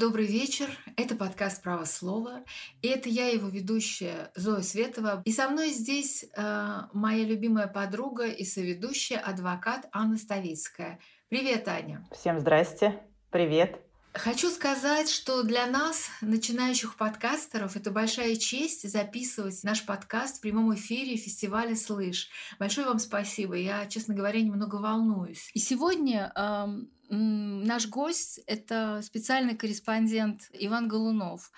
[0.00, 0.70] Добрый вечер.
[0.96, 2.42] Это подкаст «Право слова».
[2.80, 5.20] И это я, его ведущая Зоя Светова.
[5.26, 11.00] И со мной здесь э, моя любимая подруга и соведущая, адвокат Анна Ставицкая.
[11.28, 12.08] Привет, Аня.
[12.12, 12.98] Всем здрасте.
[13.28, 13.78] Привет.
[14.14, 20.74] Хочу сказать, что для нас, начинающих подкастеров, это большая честь записывать наш подкаст в прямом
[20.74, 22.30] эфире фестиваля «Слышь».
[22.58, 23.54] Большое вам спасибо.
[23.54, 25.50] Я, честно говоря, немного волнуюсь.
[25.52, 31.50] И сегодня эм, Наш гость— это специальный корреспондент Иван Голунов.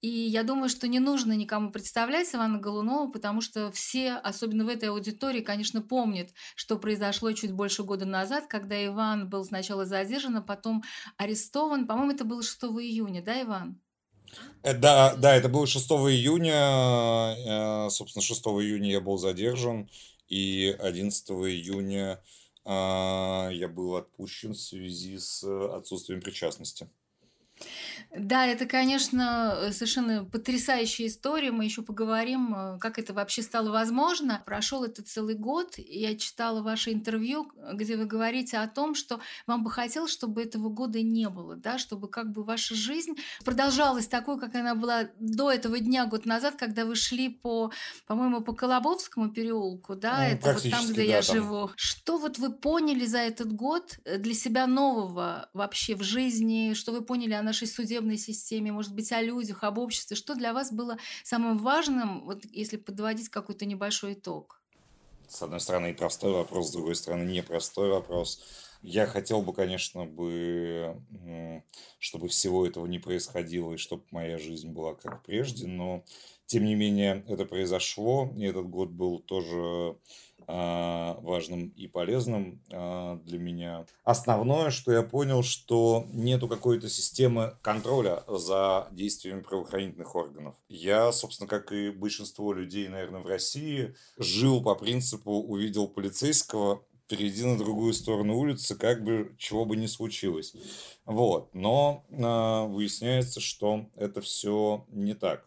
[0.00, 4.68] И я думаю, что не нужно никому представлять Ивана Голунова, потому что все, особенно в
[4.68, 10.38] этой аудитории, конечно, помнят, что произошло чуть больше года назад, когда Иван был сначала задержан,
[10.38, 10.82] а потом
[11.18, 11.86] арестован.
[11.86, 13.78] По-моему, это было 6 июня, да, Иван?
[14.62, 17.36] Э, да, да, это было 6 июня.
[17.86, 19.90] Э, собственно, 6 июня я был задержан,
[20.26, 22.18] и 11 июня
[22.66, 26.88] я был отпущен в связи с отсутствием причастности.
[28.18, 31.50] Да, это, конечно, совершенно потрясающая история.
[31.50, 34.42] Мы еще поговорим, э, как это вообще стало возможно.
[34.46, 35.74] Прошел это целый год.
[35.76, 40.68] Я читала ваше интервью, где вы говорите о том, что вам бы хотелось, чтобы этого
[40.68, 45.50] года не было, да, чтобы как бы ваша жизнь продолжалась такой, как она была до
[45.50, 47.70] этого дня, год назад, когда вы шли по,
[48.06, 51.36] по-моему, по Колобовскому переулку, да, ну, это вот там, где да, я там.
[51.36, 51.70] живу.
[51.76, 57.02] Что вот вы поняли за этот год для себя нового вообще в жизни, что вы
[57.02, 60.16] поняли о нашей судебной системе, может быть, о людях, об обществе.
[60.16, 64.62] Что для вас было самым важным, вот если подводить какой-то небольшой итог?
[65.28, 68.40] С одной стороны, простой вопрос, с другой стороны, непростой вопрос.
[68.82, 71.02] Я хотел бы, конечно, бы,
[71.98, 76.04] чтобы всего этого не происходило, и чтобы моя жизнь была как прежде, но,
[76.46, 79.96] тем не менее, это произошло, и этот год был тоже
[80.46, 83.84] важным и полезным а, для меня.
[84.04, 90.54] Основное, что я понял, что нету какой-то системы контроля за действиями правоохранительных органов.
[90.68, 97.44] Я, собственно, как и большинство людей, наверное, в России, жил по принципу увидел полицейского, перейди
[97.44, 100.54] на другую сторону улицы, как бы чего бы ни случилось.
[101.04, 101.54] Вот.
[101.54, 105.46] Но э, выясняется, что это все не так.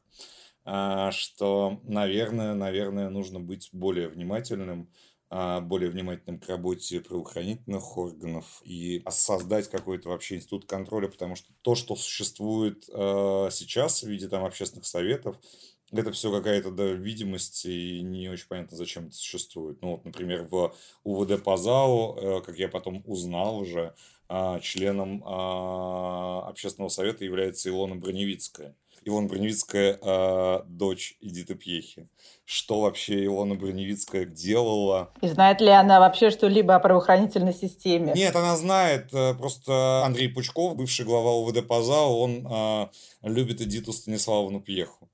[0.66, 4.92] А, что, наверное, наверное, нужно быть более внимательным,
[5.30, 11.52] а, более внимательным к работе правоохранительных органов и создать какой-то вообще институт контроля, потому что
[11.62, 15.40] то, что существует а, сейчас в виде там общественных советов,
[15.92, 19.82] это все какая-то да, видимость, и не очень понятно, зачем это существует.
[19.82, 23.96] Ну, вот, например, в УВД по ЗАО, э, как я потом узнал уже,
[24.62, 28.76] членом общественного совета является Илона Броневицкая.
[29.06, 32.08] Илона Броневицкая э, дочь Эдиты Пьехи.
[32.46, 35.12] Что вообще Илона Броневицкая делала?
[35.22, 38.14] И знает ли она вообще что-либо о правоохранительной системе?
[38.16, 39.14] Нет, она знает.
[39.14, 42.88] Э, просто Андрей Пучков, бывший глава УВД ПАЗАО, он э,
[43.22, 45.10] любит Эдиту Станиславовну Пьеху.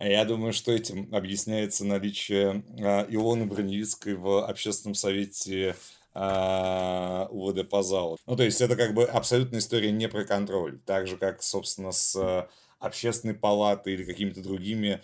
[0.00, 5.76] Я думаю, что этим объясняется наличие э, Илоны Броневицкой в общественном совете
[6.14, 8.18] УВД ПАЗАО.
[8.26, 10.78] Ну, то есть это как бы абсолютная история не про контроль.
[10.84, 12.48] Так же, как, собственно, с
[12.82, 15.00] общественной палаты или какими-то другими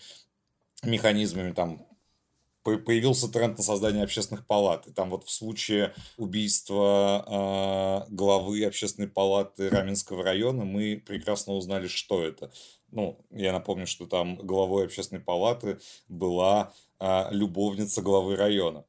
[0.83, 1.87] механизмами, там,
[2.63, 4.87] появился тренд на создание общественных палат.
[4.87, 11.89] И там вот в случае убийства э, главы общественной палаты Раменского района мы прекрасно узнали,
[11.89, 12.53] что это.
[12.91, 15.79] Ну, я напомню, что там главой общественной палаты
[16.09, 18.85] была э, любовница главы района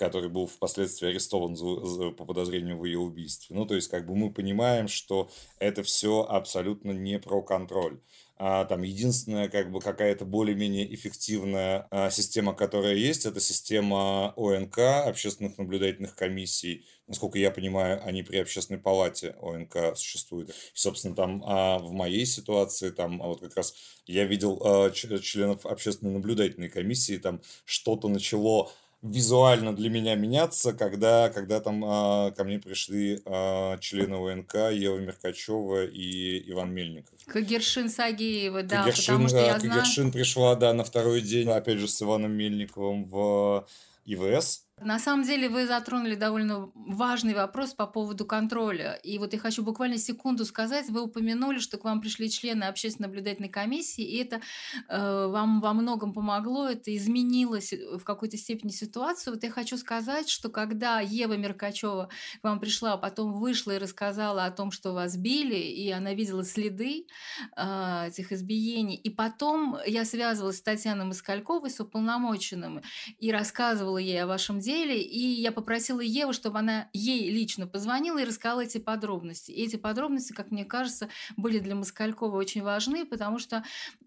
[0.00, 3.54] который был впоследствии арестован за, за, по подозрению в ее убийстве.
[3.54, 8.00] Ну, то есть, как бы мы понимаем, что это все абсолютно не про контроль.
[8.38, 14.78] А, там единственная как бы какая-то более-менее эффективная а, система, которая есть, это система ОНК,
[14.78, 16.86] общественных наблюдательных комиссий.
[17.06, 20.48] Насколько я понимаю, они при общественной палате ОНК существуют.
[20.48, 23.74] И, собственно, там а, в моей ситуации, там а вот как раз
[24.06, 28.70] я видел а, членов общественной наблюдательной комиссии, там что-то начало
[29.02, 34.98] визуально для меня меняться, когда, когда там а, ко мне пришли а, члены ОНК Ева
[34.98, 37.18] Меркачева и Иван Мельников.
[37.26, 40.12] Кагершин Сагеева, да, Кагершин, потому что я Кагершин знаю...
[40.12, 43.66] пришла, да, на второй день, опять же, с Иваном Мельниковым в
[44.04, 44.66] ИВС.
[44.82, 48.94] На самом деле вы затронули довольно важный вопрос по поводу контроля.
[49.02, 50.88] И вот я хочу буквально секунду сказать.
[50.88, 54.40] Вы упомянули, что к вам пришли члены общественной наблюдательной комиссии, и это
[54.88, 59.34] э, вам во многом помогло, это изменилось в какой-то степени ситуацию.
[59.34, 62.08] Вот я хочу сказать, что когда Ева Меркачева
[62.40, 66.14] к вам пришла, а потом вышла и рассказала о том, что вас били, и она
[66.14, 67.06] видела следы
[67.54, 72.80] э, этих избиений, и потом я связывалась с Татьяной Москальковой, с уполномоченным,
[73.18, 77.66] и рассказывала ей о вашем деле, недели, и я попросила Еву, чтобы она ей лично
[77.66, 79.50] позвонила и рассказала эти подробности.
[79.50, 83.64] И эти подробности, как мне кажется, были для Москалькова очень важны, потому что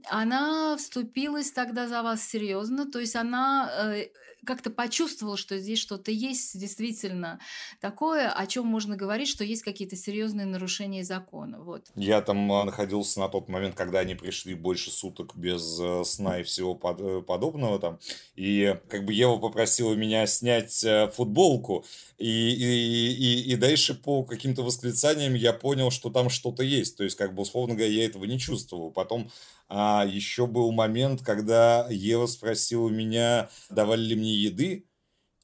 [0.10, 4.08] она вступилась тогда за вас серьезно, то есть она э,
[4.46, 7.40] как-то почувствовала, что здесь что-то есть действительно
[7.80, 11.62] такое, о чем можно говорить, что есть какие-то серьезные нарушения закона.
[11.62, 11.88] Вот.
[11.96, 16.40] Я там а, находился на тот момент, когда они пришли больше суток без э, сна
[16.40, 18.00] и всего под, э, подобного там.
[18.36, 21.86] И как бы Ева попросила меня снять э, футболку.
[22.18, 26.96] И, и, и, и дальше по каким-то восклицаниям я понял, что там что-то есть.
[26.98, 28.92] То есть, как бы, условно говоря, я этого не чувствовал.
[28.92, 29.30] Потом
[29.68, 34.86] а еще был момент, когда Ева спросила меня, давали ли мне еды.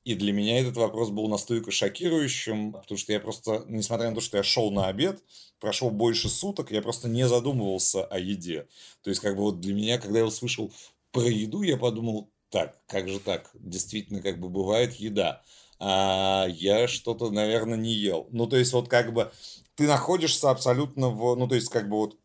[0.05, 4.21] И для меня этот вопрос был настолько шокирующим, потому что я просто, несмотря на то,
[4.21, 5.21] что я шел на обед,
[5.59, 8.67] прошел больше суток, я просто не задумывался о еде.
[9.03, 10.71] То есть, как бы вот для меня, когда я услышал
[11.11, 13.51] про еду, я подумал, так, как же так?
[13.53, 15.43] Действительно, как бы бывает еда.
[15.79, 18.27] А я что-то, наверное, не ел.
[18.31, 19.31] Ну, то есть, вот как бы
[19.75, 22.17] ты находишься абсолютно в, ну, то есть, как бы вот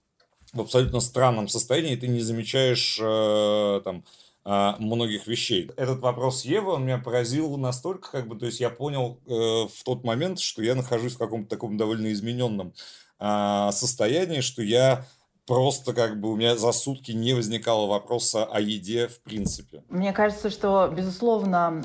[0.54, 4.04] в абсолютно странном состоянии, ты не замечаешь э, там
[4.44, 5.70] э, многих вещей.
[5.76, 9.84] Этот вопрос Евы, он меня поразил настолько, как бы, то есть я понял э, в
[9.84, 12.72] тот момент, что я нахожусь в каком-то таком довольно измененном
[13.18, 15.06] э, состоянии, что я
[15.46, 19.82] просто как бы у меня за сутки не возникало вопроса о еде в принципе.
[19.88, 21.82] Мне кажется, что, безусловно,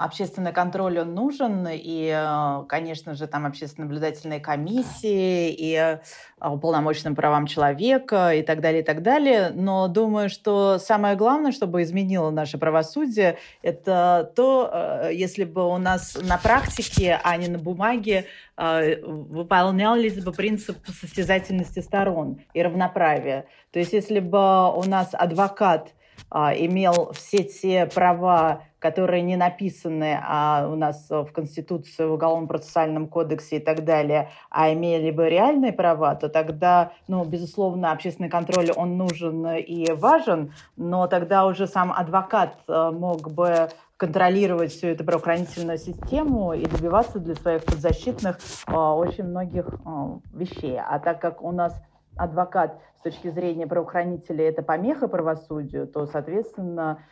[0.00, 5.98] общественный контроль он нужен, и, э, конечно же, там общественно наблюдательные комиссии, и э,
[6.40, 9.50] уполномоченным правам человека и так далее, и так далее.
[9.54, 15.78] Но думаю, что самое главное, чтобы изменило наше правосудие, это то, э, если бы у
[15.78, 18.26] нас на практике, а не на бумаге,
[18.56, 23.46] выполнялись бы принцип состязательности сторон и равноправия.
[23.70, 25.92] То есть если бы у нас адвокат
[26.30, 32.48] а, имел все те права, которые не написаны а у нас в Конституции, в Уголовном
[32.48, 38.28] процессуальном кодексе и так далее, а имели бы реальные права, то тогда, ну, безусловно, общественный
[38.28, 44.88] контроль, он нужен и важен, но тогда уже сам адвокат э, мог бы контролировать всю
[44.88, 50.78] эту правоохранительную систему и добиваться для своих подзащитных э, очень многих э, вещей.
[50.78, 51.74] А так как у нас
[52.16, 57.04] адвокат с точки зрения правоохранителя это помеха правосудию, то, соответственно,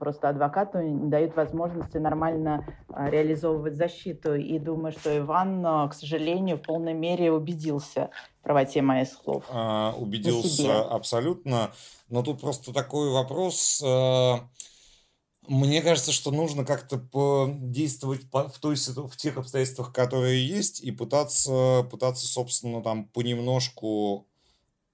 [0.00, 4.34] просто адвокату не дают возможности нормально а, реализовывать защиту.
[4.34, 8.10] И думаю, что Иван, а, к сожалению, в полной мере убедился
[8.40, 9.44] в правоте моих слов.
[9.50, 11.70] А, убедился абсолютно.
[12.08, 13.82] Но тут просто такой вопрос.
[15.48, 21.86] Мне кажется, что нужно как-то действовать в, той, в тех обстоятельствах, которые есть, и пытаться,
[21.90, 24.28] пытаться собственно, там понемножку,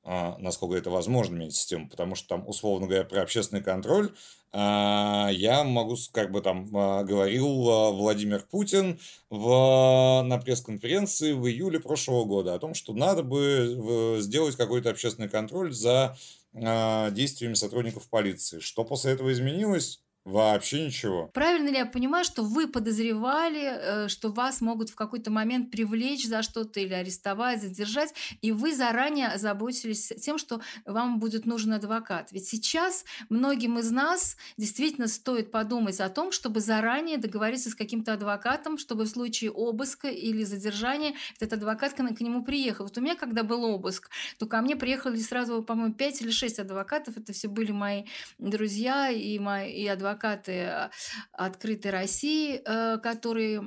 [0.04, 4.14] а, насколько это возможно, менять систему, потому что там, условно говоря, про общественный контроль
[4.52, 7.46] а, я могу, как бы там а, говорил
[7.92, 8.98] Владимир Путин
[9.28, 15.28] в, на пресс-конференции в июле прошлого года о том, что надо бы сделать какой-то общественный
[15.28, 16.16] контроль за
[16.54, 18.60] действиями сотрудников полиции.
[18.60, 20.00] Что после этого изменилось?
[20.28, 21.30] Вообще ничего.
[21.32, 26.26] Правильно ли я понимаю, что вы подозревали, э, что вас могут в какой-то момент привлечь
[26.26, 32.30] за что-то или арестовать, задержать, и вы заранее озаботились тем, что вам будет нужен адвокат?
[32.32, 38.12] Ведь сейчас многим из нас действительно стоит подумать о том, чтобы заранее договориться с каким-то
[38.12, 42.84] адвокатом, чтобы в случае обыска или задержания этот адвокат к нему приехал.
[42.84, 46.58] Вот у меня, когда был обыск, то ко мне приехали сразу, по-моему, 5 или 6
[46.58, 47.16] адвокатов.
[47.16, 48.04] Это все были мои
[48.38, 50.90] друзья и, мои, и адвокаты адвокаты а,
[51.32, 53.62] открытой России, э, которые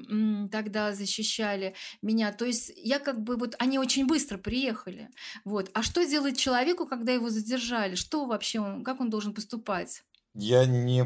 [0.51, 2.31] тогда защищали меня.
[2.31, 5.09] То есть я как бы вот они очень быстро приехали.
[5.45, 5.69] Вот.
[5.73, 7.95] А что делать человеку, когда его задержали?
[7.95, 10.03] Что вообще он, как он должен поступать?
[10.33, 11.03] Я не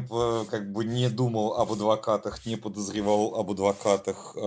[0.50, 4.40] как бы не думал об адвокатах, не подозревал об адвокатах э,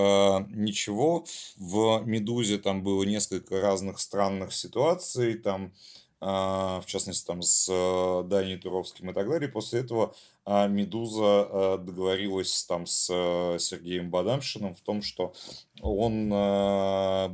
[0.52, 1.26] ничего.
[1.58, 5.34] В Медузе там было несколько разных странных ситуаций.
[5.34, 5.74] Там
[6.22, 9.48] в частности, там с э, Данией Туровским и так далее.
[9.50, 15.34] После этого а, «Медуза» э, договорилась там с э, Сергеем Бадамшиным в том, что
[15.82, 16.30] он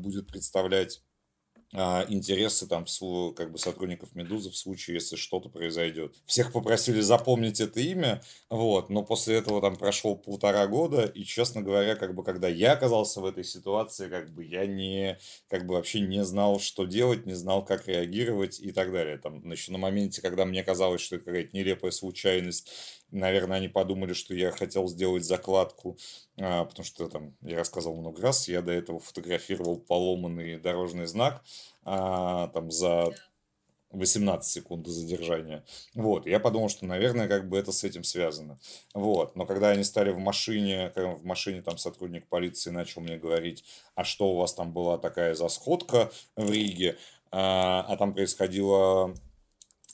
[0.01, 1.04] будет представлять а,
[2.10, 2.86] интересы там
[3.36, 6.15] как бы сотрудников Медузы в случае, если что-то произойдет.
[6.25, 11.62] Всех попросили запомнить это имя, вот, но после этого там прошло полтора года, и, честно
[11.62, 15.75] говоря, как бы когда я оказался в этой ситуации, как бы я не, как бы
[15.75, 19.17] вообще не знал, что делать, не знал, как реагировать и так далее.
[19.17, 22.72] Там, еще на моменте, когда мне казалось, что это какая-то нелепая случайность,
[23.12, 25.97] наверное, они подумали, что я хотел сделать закладку,
[26.38, 31.43] а, потому что там я рассказывал много раз, я до этого фотографировал поломанный дорожный знак,
[31.83, 33.13] а, там за
[33.91, 35.63] 18 секунд задержания.
[35.93, 38.59] Вот, я подумал, что, наверное, как бы это с этим связано.
[38.93, 43.63] Вот, но когда они стали в машине, в машине там сотрудник полиции начал мне говорить,
[43.95, 46.97] а что у вас там была такая за сходка в Риге,
[47.31, 49.13] а, а там происходила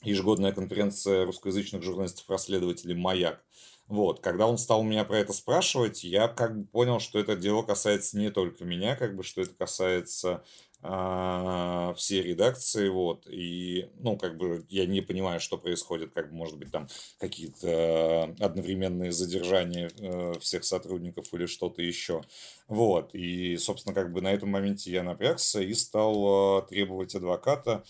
[0.02, 3.42] ежегодная конференция русскоязычных журналистов-расследователей «Маяк».
[3.88, 7.62] Вот, когда он стал меня про это спрашивать, я как бы понял, что это дело
[7.62, 10.42] касается не только меня, как бы, что это касается
[10.84, 16.36] а, все редакции, вот, и, ну, как бы, я не понимаю, что происходит, как бы,
[16.36, 22.22] может быть, там какие-то одновременные задержания э, всех сотрудников или что-то еще,
[22.66, 27.72] вот, и, собственно, как бы на этом моменте я напрягся и стал э, требовать адвоката,
[27.72, 27.84] а,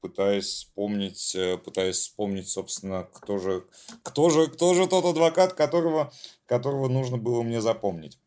[0.00, 3.64] пытаясь вспомнить, э, пытаясь вспомнить, собственно, кто же,
[4.02, 6.12] кто же, кто же тот адвокат, которого,
[6.46, 8.18] которого нужно было мне запомнить.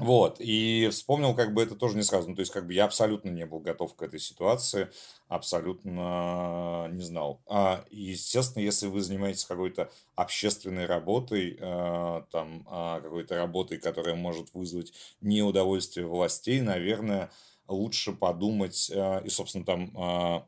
[0.00, 2.30] Вот, и вспомнил как бы это тоже не сразу.
[2.30, 4.88] Ну, то есть, как бы я абсолютно не был готов к этой ситуации,
[5.28, 7.42] абсолютно не знал.
[7.46, 14.54] А, естественно, если вы занимаетесь какой-то общественной работой, э, там, э, какой-то работой, которая может
[14.54, 17.30] вызвать неудовольствие властей, наверное,
[17.70, 20.42] лучше подумать, э, и, собственно, там э,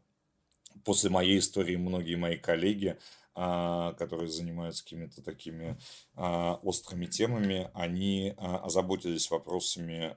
[0.84, 2.96] после моей истории многие мои коллеги а,
[3.34, 5.78] которые занимаются какими-то такими
[6.14, 10.14] а, острыми темами, они а, озаботились вопросами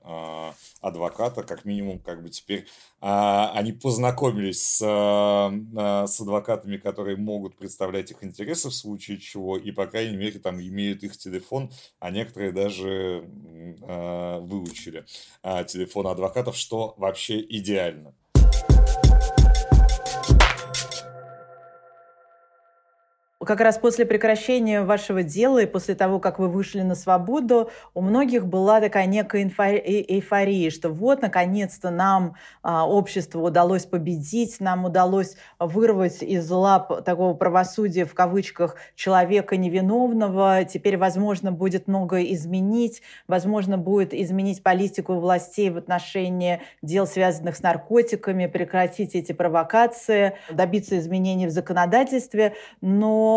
[0.82, 2.68] адвоката, как минимум, как бы теперь
[3.00, 9.86] они познакомились с, с адвокатами, которые могут представлять их интересы в случае чего, и, по
[9.86, 13.30] крайней мере, там имеют их телефон, а некоторые даже
[14.42, 15.06] выучили
[15.68, 18.14] телефон адвокатов, что вообще идеально.
[23.46, 28.02] Как раз после прекращения вашего дела и после того, как вы вышли на свободу, у
[28.02, 35.38] многих была такая некая эйфория, что вот, наконец-то нам а, общество удалось победить, нам удалось
[35.60, 43.78] вырвать из лап такого правосудия, в кавычках, человека невиновного, теперь, возможно, будет многое изменить, возможно,
[43.78, 51.48] будет изменить политику властей в отношении дел, связанных с наркотиками, прекратить эти провокации, добиться изменений
[51.48, 53.35] в законодательстве, но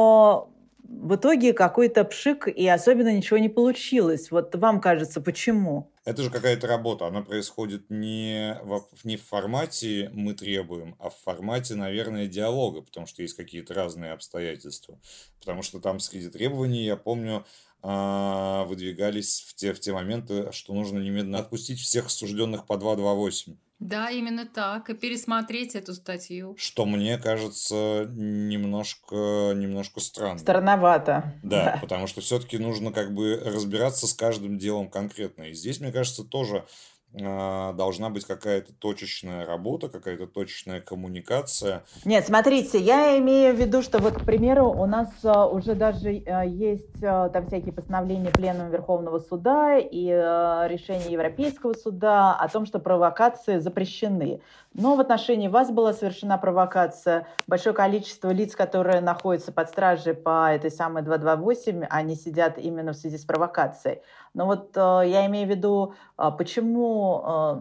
[0.89, 4.31] в итоге какой-то пшик, и особенно ничего не получилось.
[4.31, 5.93] Вот вам кажется, почему?
[6.05, 11.17] Это же какая-то работа, она происходит не в, не в формате «мы требуем», а в
[11.17, 14.99] формате, наверное, диалога, потому что есть какие-то разные обстоятельства.
[15.39, 17.45] Потому что там среди требований, я помню,
[17.83, 23.57] а, выдвигались в те, в те моменты, что нужно немедленно отпустить всех осужденных по 228.
[23.79, 24.91] Да, именно так.
[24.91, 26.57] И пересмотреть эту статью.
[26.59, 30.39] Что мне кажется немножко, немножко странно.
[30.39, 31.35] Странновато.
[31.43, 31.79] Да, да.
[31.81, 35.45] потому что все-таки нужно как бы разбираться с каждым делом конкретно.
[35.45, 36.67] И здесь, мне кажется, тоже
[37.13, 41.83] должна быть какая-то точечная работа, какая-то точечная коммуникация.
[42.05, 46.23] Нет, смотрите, я имею в виду, что вот, к примеру, у нас а, уже даже
[46.27, 52.79] а, есть там всякие постановления Пленума Верховного Суда и решения Европейского Суда о том, что
[52.79, 54.41] провокации запрещены.
[54.79, 57.27] Но в отношении вас была совершена провокация.
[57.49, 62.97] Большое количество лиц, которые находятся под стражей по этой самой 228, они сидят именно в
[62.97, 64.03] связи с провокацией.
[64.35, 67.61] Но вот я имею в виду, почему э,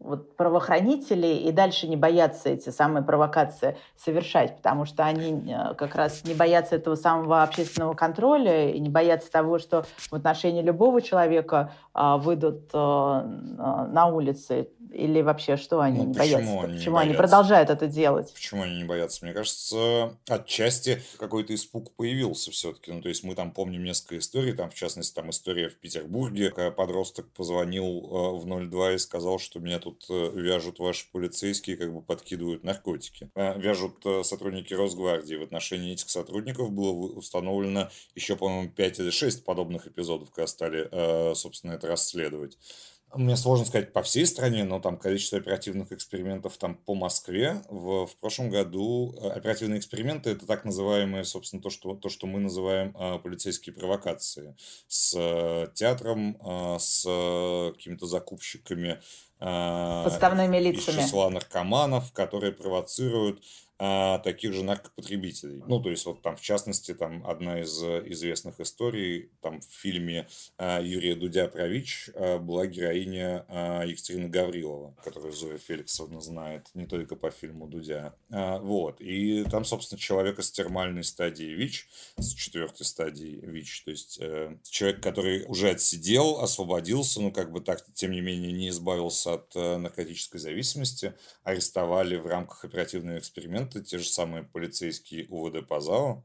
[0.00, 5.94] вот правоохранители и дальше не боятся эти самые провокации совершать, потому что они э, как
[5.94, 11.02] раз не боятся этого самого общественного контроля и не боятся того, что в отношении любого
[11.02, 16.60] человека э, выйдут э, на улице или вообще что они ну, не почему боятся?
[16.64, 18.32] Они почему не они продолжают это делать?
[18.32, 19.24] Почему они не боятся?
[19.24, 22.92] Мне кажется, отчасти какой-то испуг появился все-таки.
[22.92, 26.50] Ну, то есть мы там помним несколько историй, там в частности там история в Петербурге,
[26.50, 31.76] когда подросток позвонил э, в 02 и сказал, что меня тут э, вяжут ваши полицейские,
[31.76, 33.30] как бы подкидывают наркотики.
[33.34, 35.36] Э, вяжут сотрудники Росгвардии.
[35.36, 41.34] В отношении этих сотрудников было установлено еще, по-моему, 5 или 6 подобных эпизодов, когда стали,
[41.34, 42.58] собственно, это расследовать.
[43.14, 48.06] Мне сложно сказать по всей стране, но там количество оперативных экспериментов там по Москве в,
[48.06, 49.14] в прошлом году.
[49.20, 53.74] Э, оперативные эксперименты– это так называемые, собственно, то, что, то, что мы называем э, полицейские
[53.74, 54.54] провокации.
[54.88, 59.00] С э, театром, э, с э, какими-то закупщиками.
[59.40, 60.96] Э, Подставными лицами.
[60.96, 63.42] Из числа наркоманов, которые провоцируют
[63.80, 65.62] а, таких же наркопотребителей.
[65.68, 69.66] Ну, то есть, вот там, в частности, там одна из э, известных историй, там в
[69.66, 70.26] фильме
[70.56, 76.66] а, Юрия Дудя про ВИЧ а, была героиня а, Екатерина Гаврилова, которую Зоя Феликсовна знает
[76.74, 78.16] не только по фильму Дудя.
[78.32, 79.00] А, вот.
[79.00, 84.56] И там, собственно, человека с термальной стадией ВИЧ, с четвертой стадией ВИЧ, то есть э,
[84.68, 89.54] человек, который уже отсидел, освободился, ну, как бы так, тем не менее, не избавился от
[89.54, 96.24] э, наркотической зависимости, арестовали в рамках оперативного эксперимента те же самые полицейские УВД Пазао.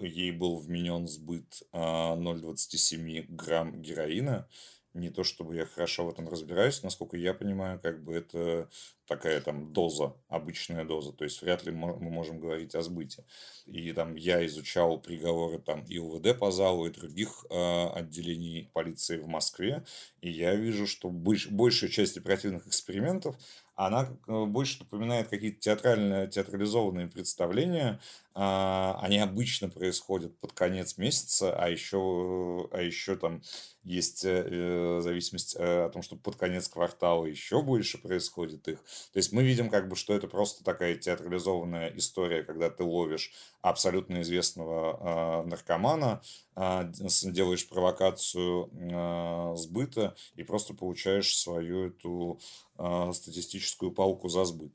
[0.00, 4.48] Ей был вменен сбыт 0,27 грамм героина,
[4.94, 8.68] не то чтобы я хорошо в этом разбираюсь, насколько я понимаю, как бы это
[9.10, 13.24] такая там доза, обычная доза, то есть вряд ли мы можем говорить о сбыте.
[13.66, 19.18] И там я изучал приговоры там и УВД по залу, и других э, отделений полиции
[19.18, 19.84] в Москве,
[20.20, 23.36] и я вижу, что больш, большая часть оперативных экспериментов
[23.80, 27.98] она э, больше напоминает какие-то театральные, театрализованные представления.
[28.34, 33.40] А, они обычно происходят под конец месяца, а еще, а еще там
[33.82, 38.84] есть э, зависимость э, о том, что под конец квартала еще больше происходит их.
[39.12, 43.32] То есть мы видим, как бы, что это просто такая театрализованная история, когда ты ловишь
[43.62, 46.22] абсолютно известного э, наркомана,
[46.56, 46.92] э,
[47.24, 52.40] делаешь провокацию э, сбыта и просто получаешь свою эту
[52.78, 54.72] э, статистическую палку за сбыт.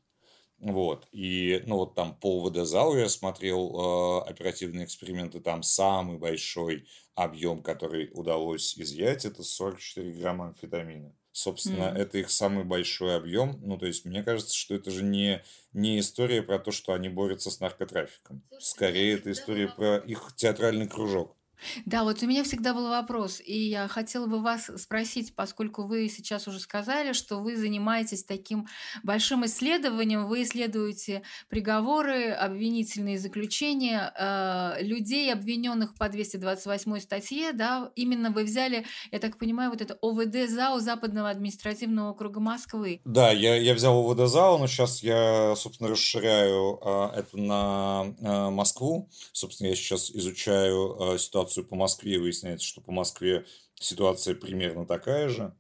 [0.60, 1.08] Вот.
[1.12, 7.62] И, ну, вот там по ВД-залу я смотрел э, оперативные эксперименты, там самый большой объем,
[7.62, 11.14] который удалось изъять, это 44 грамма амфетамина.
[11.36, 11.98] Собственно, mm.
[11.98, 13.60] это их самый большой объем.
[13.62, 17.10] Ну, то есть, мне кажется, что это же не, не история про то, что они
[17.10, 18.42] борются с наркотрафиком.
[18.58, 21.36] Скорее, это история про их театральный кружок.
[21.86, 26.10] Да, вот у меня всегда был вопрос, и я хотела бы вас спросить, поскольку вы
[26.10, 28.68] сейчас уже сказали, что вы занимаетесь таким
[29.04, 38.32] большим исследованием, вы исследуете приговоры, обвинительные заключения э, людей, обвиненных по 228 статье, да, именно
[38.32, 43.02] вы взяли, я так понимаю, вот это ОВД ЗАО Западного административного округа Москвы.
[43.06, 48.50] Да, я, я взял ОВД ЗАО, но сейчас я, собственно, расширяю э, это на э,
[48.50, 49.10] Москву.
[49.32, 54.86] Собственно, я сейчас изучаю э, ситуацию ситуацию по Москве, выясняется, что по Москве ситуация примерно
[54.86, 55.54] такая же.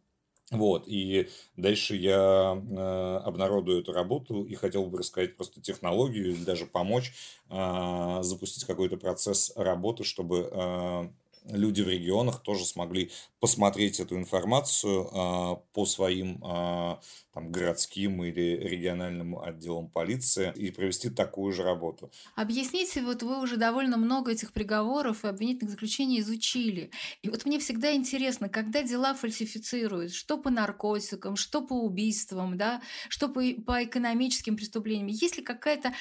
[0.51, 1.27] Вот, и
[1.57, 7.13] дальше я э, обнародую эту работу и хотел бы рассказать просто технологию или даже помочь
[7.49, 11.09] э, запустить какой-то процесс работы, чтобы э,
[11.49, 16.97] люди в регионах тоже смогли посмотреть эту информацию э, по своим э,
[17.33, 22.11] там, городским или региональным отделам полиции и провести такую же работу.
[22.35, 26.91] Объясните, вот вы уже довольно много этих приговоров и обвинительных заключений изучили.
[27.21, 32.81] И вот мне всегда интересно, когда дела фальсифицируют, что по наркотикам, что по убийствам, да,
[33.09, 35.93] что по, по экономическим преступлениям, есть ли какая-то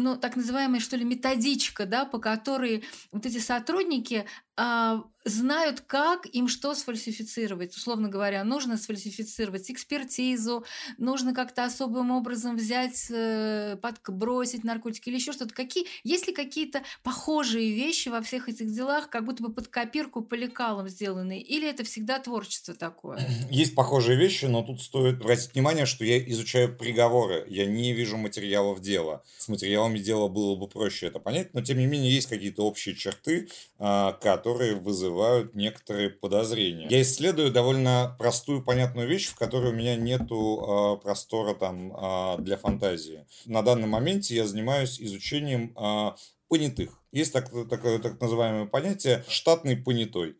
[0.00, 4.26] ну, так называемая, что ли, методичка, да, по которой вот эти сотрудники
[4.62, 7.74] а, знают, как им что сфальсифицировать.
[7.76, 10.64] Условно говоря, нужно сфальсифицировать экспертизу,
[10.98, 15.54] нужно как-то особым образом взять, э, подбросить наркотики или еще что-то.
[15.54, 20.22] Какие, есть ли какие-то похожие вещи во всех этих делах, как будто бы под копирку
[20.22, 21.40] по лекалам сделанные?
[21.40, 23.20] Или это всегда творчество такое?
[23.50, 28.18] Есть похожие вещи, но тут стоит обратить внимание, что я изучаю приговоры, я не вижу
[28.18, 29.22] материалов дела.
[29.38, 32.94] С материалами дела было бы проще это понять, но тем не менее есть какие-то общие
[32.94, 34.12] черты, а,
[34.50, 36.88] которые вызывают некоторые подозрения.
[36.90, 42.42] Я исследую довольно простую, понятную вещь, в которой у меня нету э, простора там э,
[42.42, 43.24] для фантазии.
[43.46, 46.12] На данном моменте я занимаюсь изучением э,
[46.48, 46.98] понятых.
[47.12, 50.36] Есть так, такое так называемое понятие штатный понятой.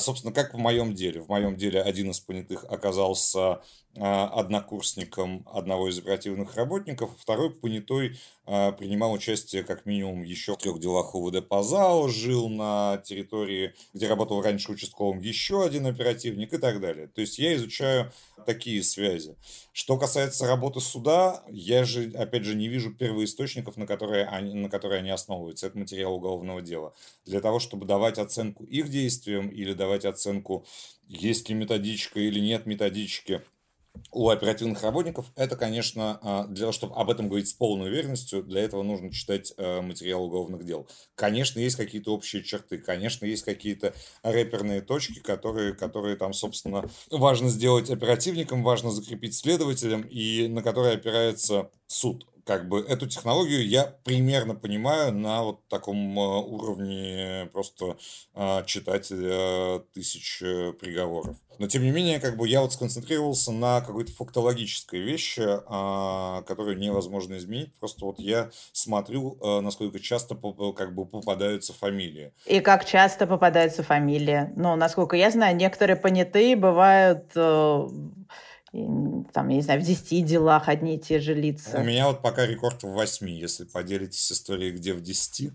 [0.00, 1.20] Собственно, как в моем деле.
[1.20, 3.60] В моем деле один из понятых оказался
[4.00, 8.18] однокурсником одного из оперативных работников, второй понятой
[8.50, 13.74] а, принимал участие как минимум еще в трех делах УВД по ЗАО, жил на территории,
[13.92, 17.08] где работал раньше участковым еще один оперативник и так далее.
[17.08, 18.10] То есть я изучаю
[18.46, 19.36] такие связи.
[19.72, 24.70] Что касается работы суда, я же, опять же, не вижу первоисточников, на которые они, на
[24.70, 25.66] которые они основываются.
[25.66, 26.94] Это материал уголовного дела.
[27.26, 30.64] Для того, чтобы давать оценку их действиям или давать оценку,
[31.06, 33.42] есть ли методичка или нет методички,
[34.10, 38.42] у оперативных работников, это, конечно, а, для того, чтобы об этом говорить с полной уверенностью,
[38.42, 40.86] для этого нужно читать э, материал уголовных дел.
[41.14, 47.48] Конечно, есть какие-то общие черты, конечно, есть какие-то рэперные точки, которые, которые там, собственно, важно
[47.48, 53.84] сделать оперативникам, важно закрепить следователям, и на которые опирается суд как бы эту технологию я
[54.04, 57.98] примерно понимаю на вот таком э, уровне просто
[58.34, 61.36] э, читателя тысяч э, приговоров.
[61.58, 65.42] Но тем не менее, как бы я вот сконцентрировался на какой-то фактологической вещи,
[66.46, 67.74] которую невозможно изменить.
[67.80, 72.32] Просто вот я смотрю, насколько часто как бы попадаются фамилии.
[72.46, 74.52] И как часто попадаются фамилии.
[74.54, 77.32] Ну, насколько я знаю, некоторые понятые бывают
[78.72, 81.80] там, я не знаю, в 10 делах одни и те же лица.
[81.80, 83.28] У меня вот пока рекорд в 8.
[83.30, 85.52] Если поделитесь историей, где в 10,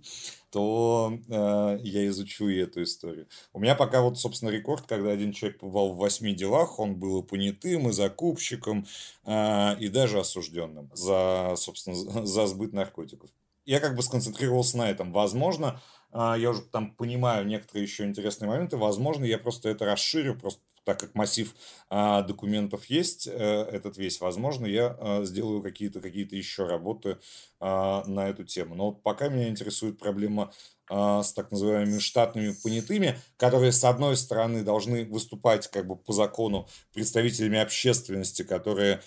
[0.49, 3.28] то э, я изучу и эту историю.
[3.54, 7.21] У меня пока вот, собственно, рекорд, когда один человек побывал в 8 делах, он был
[7.21, 8.88] и понятым, и закупщиком,
[9.26, 13.30] э, и даже осужденным за, собственно, за сбыт наркотиков.
[13.65, 15.12] Я как бы сконцентрировался на этом.
[15.12, 15.82] Возможно,
[16.13, 20.99] я уже там понимаю некоторые еще интересные моменты, возможно, я просто это расширю, просто так
[20.99, 21.54] как массив
[21.89, 27.17] а, документов есть, а, этот весь, возможно, я а, сделаю какие-то какие еще работы
[27.60, 28.76] а, на эту тему.
[28.76, 30.52] Но вот пока меня интересует проблема
[30.89, 36.12] а, с так называемыми штатными понятыми, которые, с одной стороны, должны выступать как бы по
[36.12, 38.99] закону представителями общественности, которые а,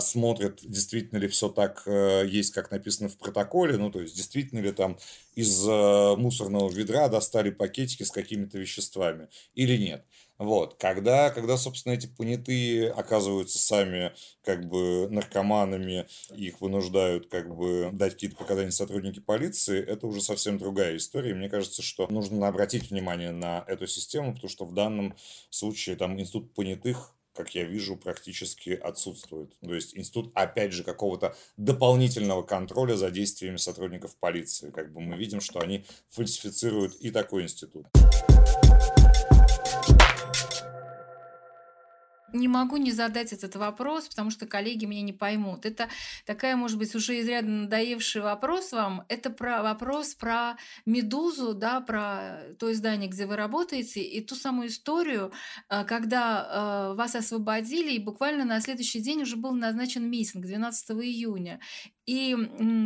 [0.00, 4.60] смотрят, действительно ли все так а, есть, как написано в протоколе, ну, то есть, действительно
[4.60, 4.98] ли там
[5.34, 10.04] из а, мусорного ведра достали пакетики с какими-то веществами или нет.
[10.38, 10.74] Вот.
[10.74, 14.12] Когда, когда, собственно, эти понятые оказываются сами
[14.44, 20.58] как бы наркоманами, их вынуждают как бы дать какие-то показания сотрудники полиции, это уже совсем
[20.58, 21.34] другая история.
[21.34, 25.14] Мне кажется, что нужно обратить внимание на эту систему, потому что в данном
[25.48, 29.58] случае там институт понятых как я вижу, практически отсутствует.
[29.60, 34.70] То есть институт, опять же, какого-то дополнительного контроля за действиями сотрудников полиции.
[34.70, 37.86] Как бы мы видим, что они фальсифицируют и такой институт.
[42.32, 45.66] Не могу не задать этот вопрос, потому что коллеги меня не поймут.
[45.66, 45.88] Это
[46.26, 49.04] такая, может быть, уже изрядно надоевший вопрос вам.
[49.08, 54.68] Это про вопрос про «Медузу», да, про то издание, где вы работаете, и ту самую
[54.68, 55.32] историю,
[55.68, 60.90] э, когда э, вас освободили, и буквально на следующий день уже был назначен митинг 12
[60.90, 61.60] июня.
[62.04, 62.34] И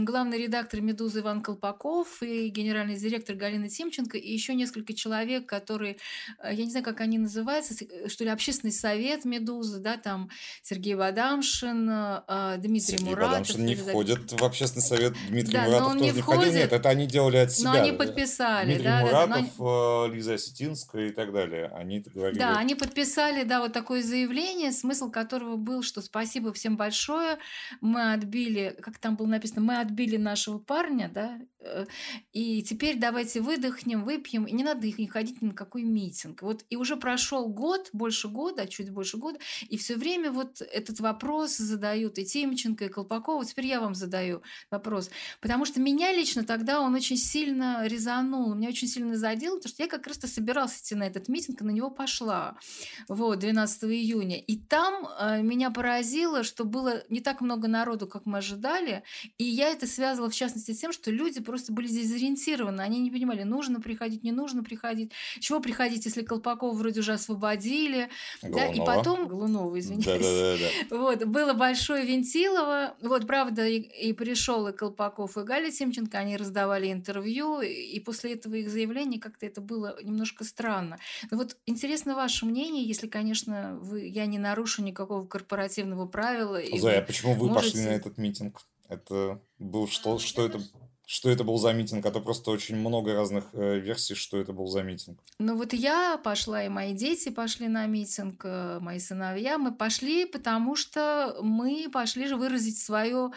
[0.03, 5.97] главный редактор «Медузы» Иван Колпаков, и генеральный директор Галина Тимченко, и еще несколько человек, которые,
[6.43, 7.75] э, я не знаю, как они называются,
[8.09, 10.29] что ли, общественный совет «Медузы», да, там
[10.63, 13.31] Сергей Бадамшин, э, Дмитрий Сергей Муратов.
[13.31, 16.41] Бадамшин не Елизавета- входит в общественный совет, Дмитрий Да, Муратов тоже не не входил.
[16.43, 17.73] входит, Нет, это они делали от себя.
[17.73, 21.71] Но они подписали, Дмитрий да, да, да, Муратов, они- э, Лиза Осетинская и так далее.
[21.75, 22.39] Они говорили.
[22.39, 27.39] Да, они подписали, да, вот такое заявление, смысл которого был, что спасибо всем большое,
[27.81, 31.87] мы отбили, как там было написано, мы отбили нашего парня, да, э,
[32.33, 36.43] и теперь давайте выдохнем, выпьем, и не надо их не ходить ни на какой митинг.
[36.43, 39.39] Вот и уже прошел год, больше года, чуть больше года,
[39.69, 43.45] и все время вот этот вопрос задают и Тимченко, и Колпакова.
[43.45, 44.43] Теперь я вам задаю
[44.73, 45.09] вопрос,
[45.41, 49.85] потому что меня лично тогда он очень сильно резанул, меня очень сильно задел, потому что
[49.85, 52.59] я как раз-то собиралась идти на этот митинг, и на него пошла,
[53.07, 54.41] вот, 12 июня.
[54.41, 58.96] И там э, меня поразило, что было не так много народу, как мы ожидали,
[59.39, 63.11] и я это связывала в частности с тем, что люди просто были дезориентированы, они не
[63.11, 68.09] понимали, нужно приходить, не нужно приходить, чего приходить, если Колпакова вроде уже освободили,
[68.43, 70.63] да, и потом Голунова, извиняюсь.
[70.91, 72.95] Вот, было большое Вентилово.
[73.01, 78.35] Вот, правда, и, и пришел и Колпаков, и Галя Тимченко, они раздавали интервью, и, после
[78.35, 80.99] этого их заявления как-то это было немножко странно.
[81.31, 86.61] Но вот интересно ваше мнение, если, конечно, вы, я не нарушу никакого корпоративного правила.
[86.79, 88.63] Зоя, а почему вы пошли можете- на этот митинг?
[88.89, 90.61] Это был что, что это,
[91.09, 92.05] что это был за митинг?
[92.05, 95.21] А то просто очень много разных э, версий, что это был за митинг.
[95.39, 99.57] Ну вот я пошла, и мои дети пошли на митинг, э, мои сыновья.
[99.57, 103.31] Мы пошли, потому что мы пошли же выразить свое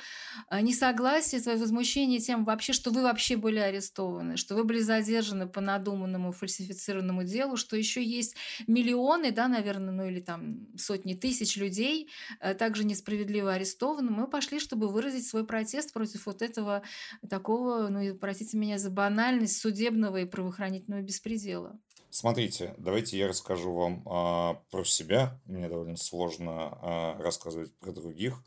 [0.49, 5.47] э, несогласие, свое возмущение тем вообще, что вы вообще были арестованы, что вы были задержаны
[5.47, 11.55] по надуманному фальсифицированному делу, что еще есть миллионы, да, наверное, ну или там сотни тысяч
[11.55, 14.09] людей э, также несправедливо арестованы.
[14.09, 16.81] Мы пошли, чтобы выразить свой протест против вот этого
[17.29, 17.58] такого,
[17.89, 21.79] ну и простите меня за банальность, судебного и правоохранительного беспредела.
[22.09, 25.39] Смотрите, давайте я расскажу вам а, про себя.
[25.45, 28.43] Мне довольно сложно а, рассказывать про других,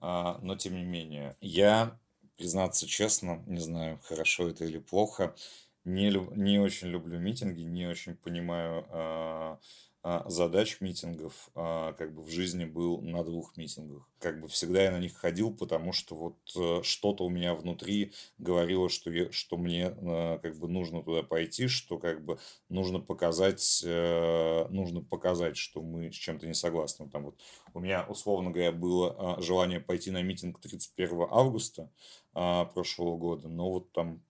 [0.00, 1.36] а, но тем не менее.
[1.40, 1.98] Я,
[2.36, 5.34] признаться честно, не знаю, хорошо это или плохо,
[5.84, 9.58] не, лю- не очень люблю митинги, не очень понимаю а,
[10.26, 11.50] задач митингов.
[11.54, 14.08] А, как бы в жизни был на двух митингах.
[14.20, 18.12] Как бы всегда я на них ходил, потому что вот э, что-то у меня внутри
[18.38, 22.38] говорило, что, я, что мне э, как бы нужно туда пойти, что как бы
[22.68, 27.08] нужно показать, э, нужно показать, что мы с чем-то не согласны.
[27.08, 27.40] Там вот
[27.74, 31.90] у меня, условно говоря, было а, желание пойти на митинг 31 августа
[32.32, 34.22] а, прошлого года, но вот там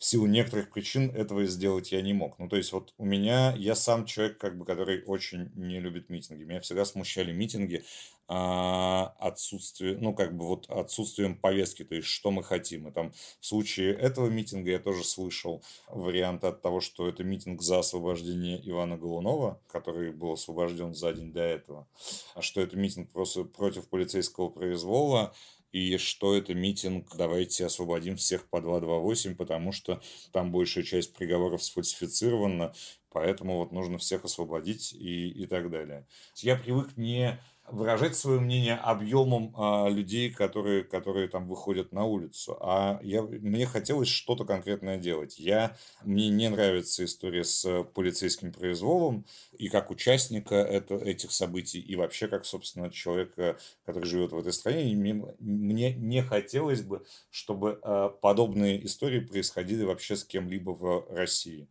[0.00, 2.38] в силу некоторых причин этого сделать я не мог.
[2.38, 6.08] Ну, то есть вот у меня, я сам человек, как бы, который очень не любит
[6.08, 6.42] митинги.
[6.42, 7.84] Меня всегда смущали митинги
[8.26, 12.88] а, отсутствие, ну, как бы вот отсутствием повестки, то есть что мы хотим.
[12.88, 17.60] И там в случае этого митинга я тоже слышал вариант от того, что это митинг
[17.60, 21.86] за освобождение Ивана Голунова, который был освобожден за день до этого,
[22.34, 25.34] а что это митинг просто против полицейского произвола,
[25.72, 30.00] и что это митинг «давайте освободим всех по 228», потому что
[30.32, 32.72] там большая часть приговоров сфальсифицирована,
[33.10, 36.06] поэтому вот нужно всех освободить и, и так далее.
[36.36, 37.40] Я привык не
[37.72, 42.56] выражать свое мнение объемом а, людей, которые, которые там выходят на улицу.
[42.60, 45.38] А я, мне хотелось что-то конкретное делать.
[45.38, 49.24] Я, мне не нравится история с полицейским произволом,
[49.56, 54.52] и как участника это, этих событий, и вообще как, собственно, человека, который живет в этой
[54.52, 61.06] стране, мне, мне не хотелось бы, чтобы а, подобные истории происходили вообще с кем-либо в
[61.10, 61.68] России.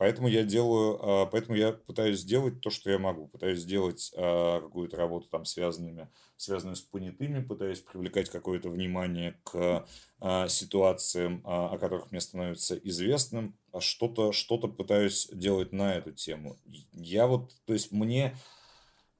[0.00, 3.28] Поэтому я делаю, а, поэтому я пытаюсь сделать то, что я могу.
[3.28, 6.08] Пытаюсь сделать а, какую-то работу там связанными,
[6.38, 9.86] связанную с понятыми, пытаюсь привлекать какое-то внимание к
[10.20, 13.58] а, ситуациям, о которых мне становится известным.
[13.78, 16.56] Что-то что пытаюсь делать на эту тему.
[16.92, 18.38] Я вот, то есть мне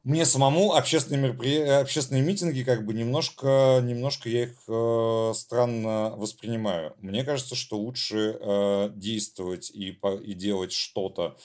[0.02, 6.94] мне самому общественные мероприятия, общественные митинги, как бы немножко, немножко я их э, странно воспринимаю.
[6.98, 11.36] Мне кажется, что лучше э, действовать и, по, и делать что-то,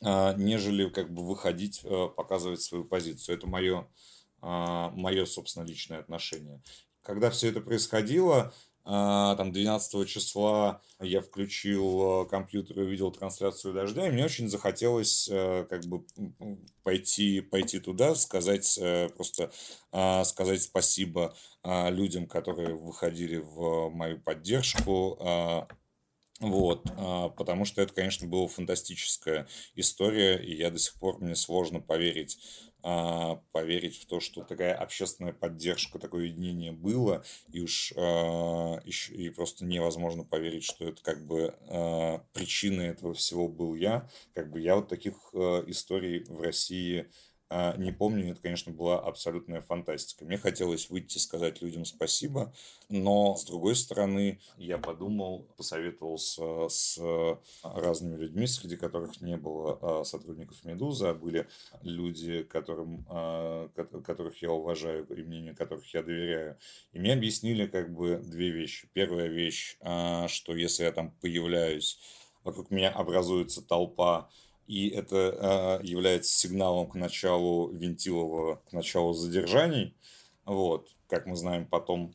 [0.00, 3.36] э, нежели как бы выходить, э, показывать свою позицию.
[3.36, 3.88] Это мое,
[4.42, 6.62] э, мое, собственно, личное отношение.
[7.02, 14.06] Когда все это происходило, там 12 числа я включил э, компьютер и увидел трансляцию дождя,
[14.06, 16.04] и мне очень захотелось э, как бы
[16.82, 19.50] пойти, пойти туда, сказать э, просто
[19.90, 25.68] а, сказать спасибо а, людям, которые выходили в мою поддержку,
[26.40, 26.82] вот,
[27.36, 32.38] потому что это, конечно, была фантастическая история, и я до сих пор, мне сложно поверить
[32.38, 32.73] а,
[33.52, 39.64] поверить в то, что такая общественная поддержка, такое единение было, и уж а, и, просто
[39.64, 44.08] невозможно поверить, что это как бы а, причиной этого всего был я.
[44.34, 49.60] Как бы я вот таких историй в России а, не помню, это, конечно, была абсолютная
[49.60, 50.24] фантастика.
[50.24, 52.52] Мне хотелось выйти сказать людям спасибо,
[52.88, 56.98] но, с другой стороны, я подумал, посоветовался с
[57.62, 61.46] разными людьми, среди которых не было а, сотрудников «Медузы», а были
[61.82, 66.58] люди, которым, а, которых я уважаю и мнению которых я доверяю.
[66.92, 68.88] И мне объяснили как бы две вещи.
[68.92, 69.76] Первая вещь,
[70.28, 71.98] что если я там появляюсь,
[72.42, 74.30] вокруг меня образуется толпа
[74.66, 79.94] и это э, является сигналом к началу вентилового, к началу задержаний.
[80.44, 82.14] Вот, как мы знаем потом,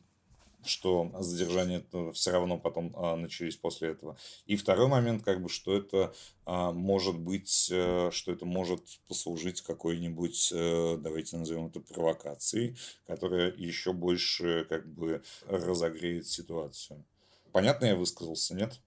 [0.64, 4.16] что задержания все равно потом а, начались после этого.
[4.46, 9.62] И второй момент, как бы, что это а, может быть, а, что это может послужить
[9.62, 17.04] какой-нибудь, а, давайте назовем это провокацией, которая еще больше как бы разогреет ситуацию.
[17.52, 18.80] Понятно я высказался, нет?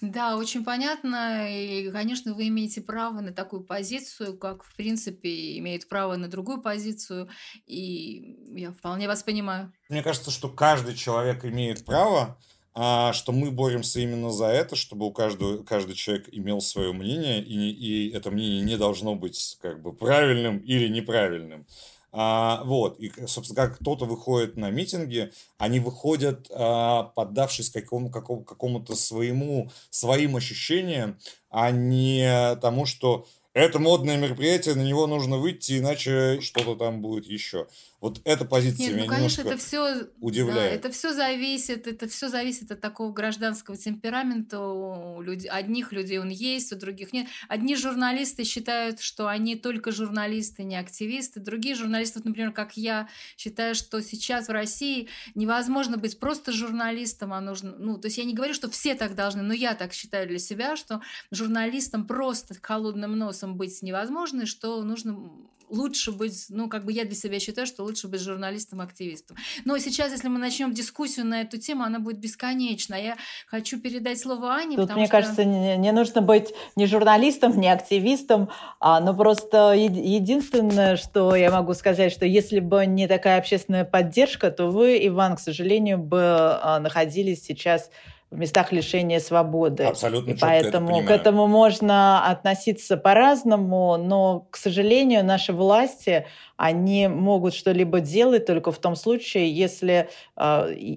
[0.00, 1.48] Да, очень понятно.
[1.50, 6.60] И, конечно, вы имеете право на такую позицию, как, в принципе, имеют право на другую
[6.60, 7.28] позицию.
[7.66, 9.72] И я вполне вас понимаю.
[9.88, 12.38] Мне кажется, что каждый человек имеет право,
[12.74, 17.42] а что мы боремся именно за это, чтобы у каждого, каждый человек имел свое мнение,
[17.42, 21.66] и, и это мнение не должно быть как бы правильным или неправильным.
[22.12, 28.44] А, вот, и, собственно, как кто-то выходит на митинги, они выходят, а, поддавшись какому, какому,
[28.44, 35.78] какому-то своему, своим ощущениям, а не тому, что это модное мероприятие, на него нужно выйти,
[35.78, 37.66] иначе что-то там будет еще.
[38.02, 40.56] Вот эта позиция Нет, меня ну, конечно, это все, удивляет.
[40.56, 44.58] Да, это все зависит, это все зависит от такого гражданского темперамента.
[44.58, 47.28] У людей, одних людей он есть, у других нет.
[47.46, 51.38] Одни журналисты считают, что они только журналисты, не активисты.
[51.38, 57.32] Другие журналисты, вот, например, как я, считаю, что сейчас в России невозможно быть просто журналистом,
[57.32, 59.92] а нужно, ну, то есть я не говорю, что все так должны, но я так
[59.92, 65.30] считаю для себя, что журналистом просто холодным носом быть невозможно, и что нужно
[65.72, 69.36] лучше быть, ну, как бы я для себя считаю, что лучше быть журналистом-активистом.
[69.64, 72.94] Но сейчас, если мы начнем дискуссию на эту тему, она будет бесконечна.
[72.94, 75.12] Я хочу передать слово Ане, Тут, мне что...
[75.12, 81.50] кажется, не, не нужно быть ни журналистом, ни активистом, а, но просто единственное, что я
[81.50, 86.20] могу сказать, что если бы не такая общественная поддержка, то вы, Иван, к сожалению, бы
[86.20, 87.90] а, находились сейчас
[88.32, 89.84] в местах лишения свободы.
[89.84, 97.54] Абсолютно и поэтому к этому можно относиться по-разному, но, к сожалению, наши власти, они могут
[97.54, 100.42] что-либо делать только в том случае, если э,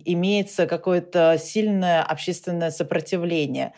[0.06, 3.74] имеется какое-то сильное общественное сопротивление.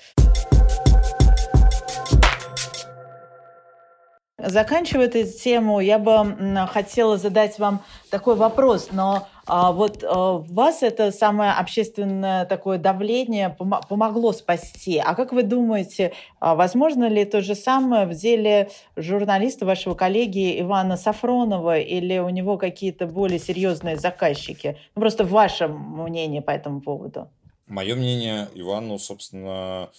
[4.39, 10.84] Заканчивая эту тему, я бы хотела задать вам такой вопрос, но а, вот а, вас
[10.84, 15.00] это самое общественное такое давление пом- помогло спасти.
[15.04, 20.62] А как вы думаете, а, возможно ли то же самое в деле журналиста вашего коллеги
[20.62, 24.78] Ивана Сафронова или у него какие-то более серьезные заказчики?
[24.93, 27.28] Ну, просто ваше мнение по этому поводу.
[27.65, 29.89] Мое мнение, Ивану, собственно,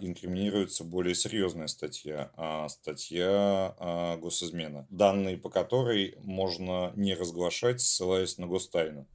[0.00, 8.38] инкриминируется более серьезная статья, а статья а, госизмена, данные по которой можно не разглашать, ссылаясь
[8.38, 9.08] на гостайну.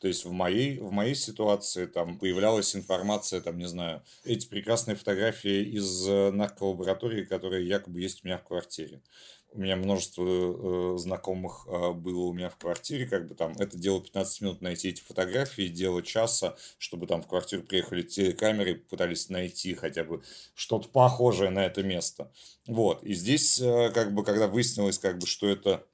[0.00, 4.96] То есть в моей, в моей ситуации там появлялась информация, там, не знаю, эти прекрасные
[4.96, 9.02] фотографии из э, нарколаборатории, которые якобы есть у меня в квартире
[9.52, 13.76] у меня множество э, знакомых э, было у меня в квартире, как бы там, это
[13.76, 19.28] дело 15 минут найти эти фотографии, дело часа, чтобы там в квартиру приехали телекамеры, пытались
[19.28, 20.22] найти хотя бы
[20.54, 22.30] что-то похожее на это место.
[22.66, 25.84] Вот, и здесь, э, как бы, когда выяснилось, как бы, что это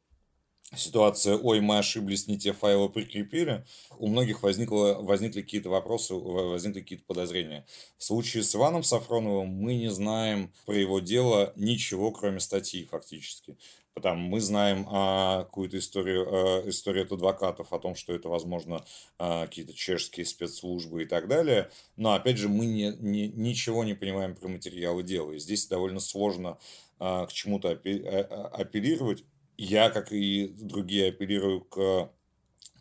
[0.74, 3.64] ситуация, ой, мы ошиблись, не те файлы прикрепили,
[3.98, 7.66] у многих возникло, возникли какие-то вопросы, возникли какие-то подозрения.
[7.98, 13.56] В случае с Иваном Сафроновым мы не знаем про его дело ничего, кроме статьи фактически.
[13.94, 18.84] Потому мы знаем а, какую-то историю, а, историю от адвокатов о том, что это, возможно,
[19.18, 21.70] а, какие-то чешские спецслужбы и так далее.
[21.96, 25.32] Но, опять же, мы не, не, ничего не понимаем про материалы дела.
[25.32, 26.58] И здесь довольно сложно
[26.98, 29.24] а, к чему-то апеллировать
[29.56, 32.10] я, как и другие, апеллирую к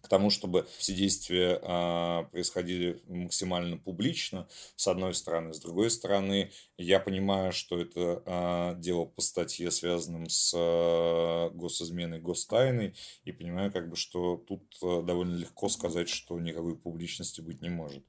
[0.05, 5.51] к тому, чтобы все действия э, происходили максимально публично, с одной стороны.
[5.51, 12.21] С другой стороны, я понимаю, что это э, дело по статье, связанном с э, госизменой,
[12.21, 17.61] гостайной, и понимаю, как бы, что тут э, довольно легко сказать, что никакой публичности быть
[17.63, 18.03] не может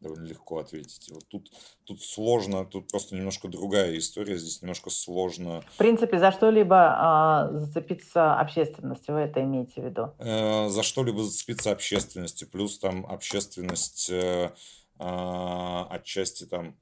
[0.00, 1.08] довольно легко ответить.
[1.10, 1.52] Вот тут,
[1.84, 5.62] тут сложно, тут просто немножко другая история, здесь немножко сложно.
[5.74, 10.14] В принципе, за что-либо э, зацепиться общественностью, вы это имеете в виду?
[10.18, 14.52] Э, за что-либо зацепиться общественностью, плюс там общественность э,
[14.98, 16.76] э, отчасти там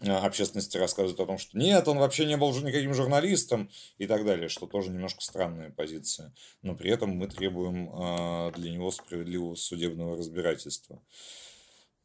[0.00, 4.06] э, общественности рассказывает о том, что нет, он вообще не был уже никаким журналистом и
[4.06, 6.32] так далее, что тоже немножко странная позиция.
[6.62, 11.02] Но при этом мы требуем э, для него справедливого судебного разбирательства.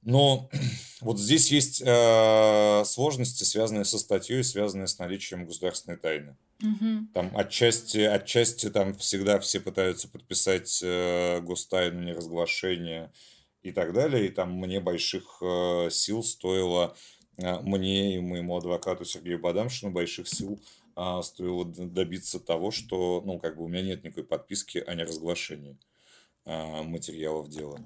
[0.06, 0.50] Но
[1.02, 6.36] вот здесь есть э, сложности, связанные со статьей, связанные с наличием государственной тайны.
[6.62, 7.08] Угу.
[7.14, 13.12] Там отчасти, отчасти там всегда все пытаются подписать э, гостайну, неразглашение
[13.64, 14.28] и так далее.
[14.28, 16.96] И там мне больших э, сил стоило,
[17.38, 20.62] э, мне и моему адвокату Сергею Бадамшину больших сил
[20.96, 25.78] э, стоило добиться того, что, ну, как бы у меня нет никакой подписки о неразглашении
[26.46, 27.80] э, материалов дела.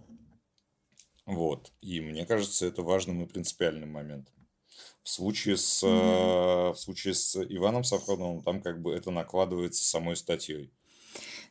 [1.27, 1.71] Вот.
[1.81, 4.33] И мне кажется, это важным и принципиальным моментом.
[5.03, 6.73] В случае с, mm-hmm.
[6.73, 10.73] в случае с Иваном Сафроновым там как бы это накладывается самой статьей.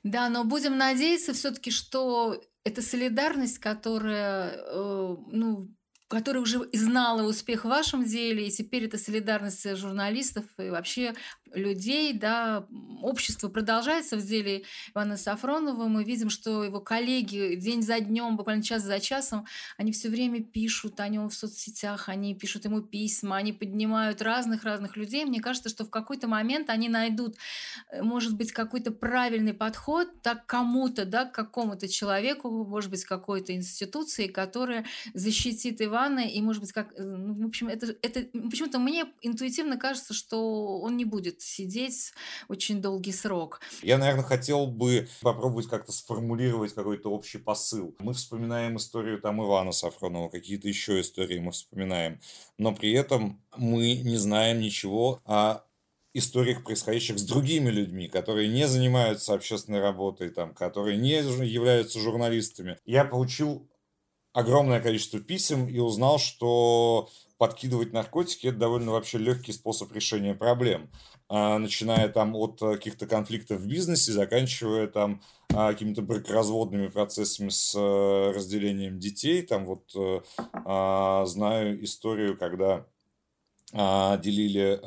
[0.02, 5.68] Да, но будем надеяться все-таки, что эта солидарность, которая, э, ну,
[6.08, 11.14] которая уже знала успех в вашем деле, и теперь это солидарность журналистов и вообще
[11.56, 12.66] людей, да,
[13.02, 14.62] общество продолжается в деле
[14.94, 15.86] Ивана Сафронова.
[15.86, 20.42] Мы видим, что его коллеги день за днем, буквально час за часом, они все время
[20.42, 25.24] пишут о нем в соцсетях, они пишут ему письма, они поднимают разных-разных людей.
[25.24, 27.36] Мне кажется, что в какой-то момент они найдут,
[27.90, 33.54] э, может быть, какой-то правильный подход так кому-то, да, к какому-то человеку, может быть, какой-то
[33.54, 38.78] институции, которая защитит Ивана, и, может быть, как, э, ну, в общем, это, это почему-то
[38.78, 42.12] мне интуитивно кажется, что он не будет сидеть
[42.48, 43.61] очень долгий срок.
[43.82, 47.94] Я, наверное, хотел бы попробовать как-то сформулировать какой-то общий посыл.
[48.00, 52.20] Мы вспоминаем историю там Ивана Сафронова, какие-то еще истории мы вспоминаем,
[52.59, 55.62] но при этом мы не знаем ничего о
[56.14, 62.78] историях, происходящих с другими людьми, которые не занимаются общественной работой, там, которые не являются журналистами.
[62.87, 63.68] Я получил
[64.32, 70.90] огромное количество писем и узнал, что подкидывать наркотики– это довольно вообще легкий способ решения проблем.
[71.28, 75.20] А, начиная там от э, каких-то конфликтов в бизнесе, заканчивая там
[75.52, 79.42] а, какими-то бракоразводными процессами с э, разделением детей.
[79.42, 80.20] Там вот э,
[80.52, 82.84] а, знаю историю, когда
[83.72, 84.80] делили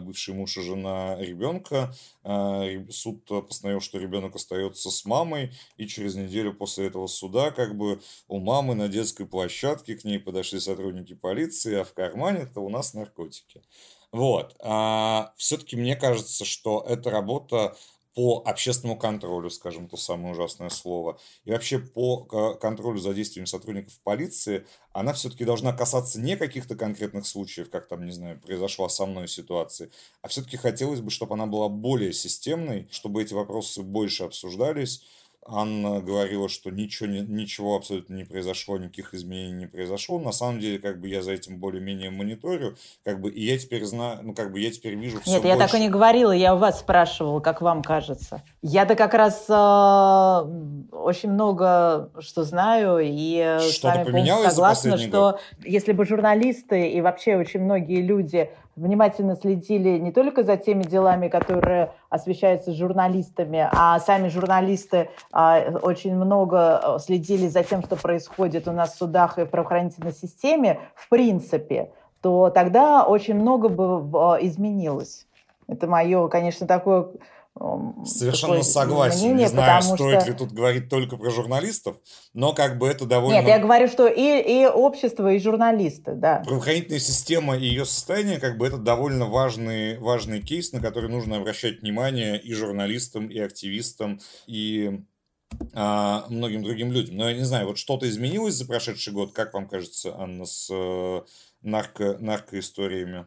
[0.00, 1.94] бывший муж и жена ребенка.
[2.90, 8.00] Суд постановил, что ребенок остается с мамой, и через неделю после этого суда как бы
[8.26, 12.94] у мамы на детской площадке к ней подошли сотрудники полиции, а в кармане-то у нас
[12.94, 13.62] наркотики.
[14.16, 14.56] Вот.
[15.36, 17.76] Все-таки мне кажется, что эта работа
[18.14, 24.00] по общественному контролю, скажем, то самое ужасное слово, и вообще по контролю за действиями сотрудников
[24.04, 29.04] полиции, она все-таки должна касаться не каких-то конкретных случаев, как там, не знаю, произошла со
[29.04, 29.90] мной ситуация,
[30.22, 35.02] а все-таки хотелось бы, чтобы она была более системной, чтобы эти вопросы больше обсуждались,
[35.48, 40.18] Анна говорила, что ничего, ничего абсолютно не произошло, никаких изменений не произошло.
[40.18, 43.84] На самом деле, как бы я за этим более-менее мониторю, как бы, и я теперь
[43.84, 45.56] знаю, ну, как бы я теперь вижу все Нет, больше.
[45.56, 48.42] я так и не говорила, я у вас спрашивала, как вам кажется.
[48.62, 49.52] Я-то как раз э,
[50.92, 55.40] очень много что знаю, и что с вами полностью согласна, что год?
[55.64, 61.28] если бы журналисты и вообще очень многие люди внимательно следили не только за теми делами,
[61.28, 68.68] которые освещаются журналистами, а сами журналисты а, очень много э, следили за тем, что происходит
[68.68, 74.36] у нас в судах и в правоохранительной системе, в принципе, то тогда очень много бы
[74.36, 75.26] э, изменилось.
[75.68, 77.08] Это мое, конечно, такое
[78.04, 79.20] Совершенно согласен.
[79.20, 80.30] Мнение, не знаю, стоит что...
[80.30, 81.96] ли тут говорить только про журналистов,
[82.34, 83.38] но как бы это довольно...
[83.38, 86.42] Нет, я говорю, что и, и общество, и журналисты, да.
[86.44, 91.38] Правоохранительная система и ее состояние, как бы это довольно важный, важный кейс, на который нужно
[91.38, 95.00] обращать внимание и журналистам, и активистам, и
[95.72, 97.16] а, многим другим людям.
[97.16, 100.68] Но я не знаю, вот что-то изменилось за прошедший год, как вам кажется, Анна, с
[100.70, 101.22] э,
[101.66, 103.26] нарко, наркоисториями?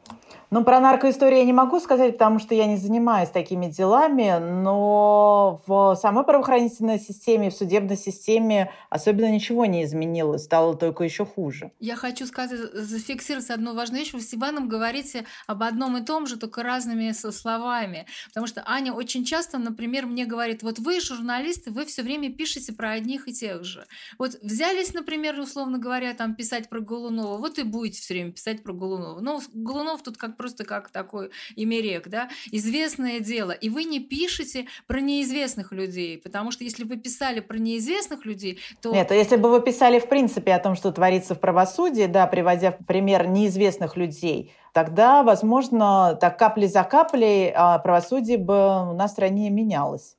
[0.52, 5.62] Ну, про наркоистории я не могу сказать, потому что я не занимаюсь такими делами, но
[5.68, 11.72] в самой правоохранительной системе, в судебной системе особенно ничего не изменилось, стало только еще хуже.
[11.80, 14.14] Я хочу сказать, зафиксировать одну важную вещь.
[14.14, 18.08] Вы с Иваном говорите об одном и том же, только разными словами.
[18.30, 22.74] Потому что Аня очень часто, например, мне говорит, вот вы журналисты, вы все время пишете
[22.74, 23.86] про одних и тех же.
[24.18, 28.64] Вот взялись, например, условно говоря, там писать про Голунова, вот и будете все время писать
[28.64, 29.20] про Голунова.
[29.22, 33.52] Но Голунов тут как просто как такой имерек, да, известное дело.
[33.52, 38.60] И вы не пишете про неизвестных людей, потому что если вы писали про неизвестных людей,
[38.82, 38.94] то...
[38.94, 42.28] Нет, а если бы вы писали в принципе о том, что творится в правосудии, да,
[42.28, 49.08] приводя в пример неизвестных людей, тогда, возможно, так капли за каплей а правосудие бы в
[49.10, 50.16] стране менялось.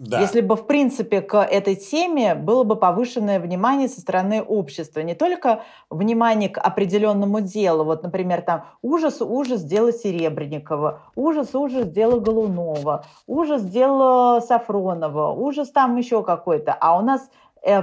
[0.00, 0.18] Да.
[0.18, 5.00] Если бы, в принципе, к этой теме было бы повышенное внимание со стороны общества.
[5.00, 7.84] Не только внимание к определенному делу.
[7.84, 15.70] Вот, например, там ужас, ужас дела Серебренникова, ужас, ужас дела Голунова, ужас дела Сафронова, ужас
[15.70, 16.72] там еще какой-то.
[16.72, 17.28] А у нас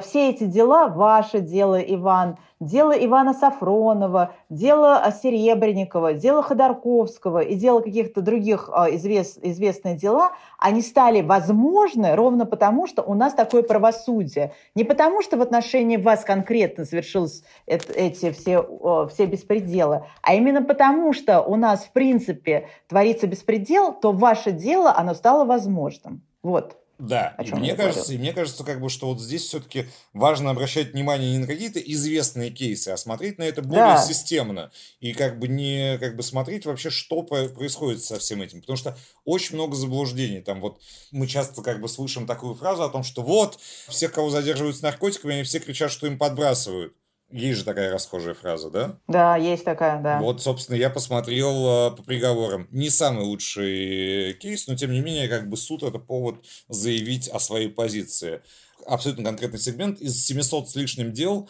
[0.01, 7.81] все эти дела, ваше дело, Иван, дело Ивана Сафронова, дело Серебренникова, дело Ходорковского и дело
[7.81, 13.61] каких-то других а, извест, известные дела, они стали возможны ровно потому, что у нас такое
[13.61, 14.53] правосудие.
[14.73, 21.13] Не потому, что в отношении вас конкретно совершились эти все, все беспределы, а именно потому,
[21.13, 26.23] что у нас, в принципе, творится беспредел, то ваше дело, оно стало возможным.
[26.41, 26.77] Вот.
[26.99, 30.93] Да, и мне кажется, и мне кажется, как бы, что вот здесь все-таки важно обращать
[30.93, 34.01] внимание не на какие-то известные кейсы, а смотреть на это более да.
[34.03, 38.77] системно и как бы не как бы смотреть вообще, что происходит со всем этим, потому
[38.77, 40.41] что очень много заблуждений.
[40.41, 40.81] Там вот
[41.11, 44.81] мы часто как бы слышим такую фразу о том, что вот всех, кого задерживают с
[44.81, 46.95] наркотиками, они все кричат, что им подбрасывают.
[47.29, 48.99] Есть же такая расхожая фраза, да?
[49.07, 50.19] Да, есть такая, да.
[50.19, 52.67] Вот, собственно, я посмотрел э, по приговорам.
[52.71, 57.39] Не самый лучший кейс, но, тем не менее, как бы суд– это повод заявить о
[57.39, 58.41] своей позиции.
[58.85, 59.99] Абсолютно конкретный сегмент.
[59.99, 61.49] Из 700 с лишним дел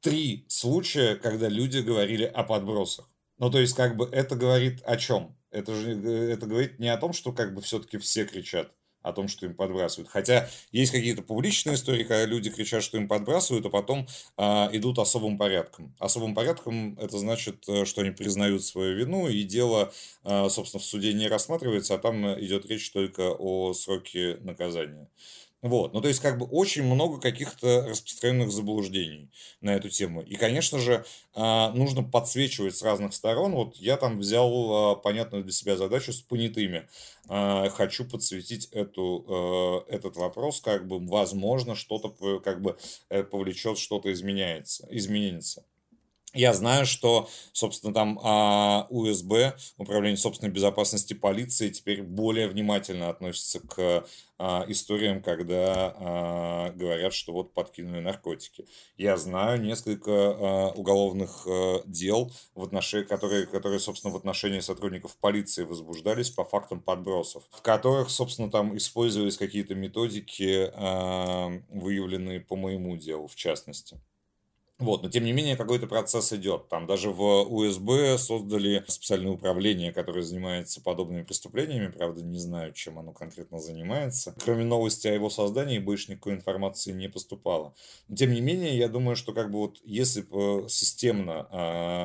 [0.00, 3.10] три случая, когда люди говорили о подбросах.
[3.36, 5.36] Ну, то есть, как бы, это говорит о чем?
[5.50, 8.72] Это же э, это говорит не о том, что как бы все-таки все кричат
[9.08, 10.10] о том, что им подбрасывают.
[10.10, 14.06] Хотя есть какие-то публичные истории, когда люди кричат, что им подбрасывают, а потом
[14.36, 15.94] а, идут особым порядком.
[15.98, 19.92] Особым порядком это значит, э, что они признают свою вину, и дело,
[20.24, 25.08] а, собственно, в суде не рассматривается, а там идет речь только о сроке наказания.
[25.60, 29.28] Вот, ну то есть как бы очень много каких-то распространенных заблуждений
[29.60, 30.22] на эту тему.
[30.22, 31.04] И, конечно же,
[31.34, 33.52] а, нужно подсвечивать с разных сторон.
[33.52, 36.88] Вот я там взял а, понятную для себя задачу с понятыми.
[37.28, 42.76] А, хочу подсветить эту, этот вопрос, как бы, возможно, что-то как бы
[43.08, 45.64] э, повлечет, что-то изменяется, изменится.
[46.34, 53.60] Я знаю, что, собственно, там а, УСБ, Управление собственной безопасности полиции, теперь более внимательно относится
[53.60, 54.06] к
[54.38, 58.66] а, историям, когда а, говорят, что вот подкинули наркотики.
[58.98, 65.16] Я знаю несколько а, уголовных а, дел, в отношении, которые, которые, собственно, в отношении сотрудников
[65.16, 72.54] полиции возбуждались по фактам подбросов, в которых, собственно, там использовались какие-то методики, а, выявленные по
[72.54, 73.98] моему делу, в частности.
[74.78, 76.68] Вот, но тем не менее какой-то процесс идет.
[76.68, 81.88] Там даже в УСБ создали специальное управление, которое занимается подобными преступлениями.
[81.90, 84.36] Правда, не знаю, чем оно конкретно занимается.
[84.44, 87.74] Кроме новости о его создании, больше никакой информации не поступало.
[88.06, 90.22] Но тем не менее, я думаю, что как бы вот если
[90.68, 91.48] системно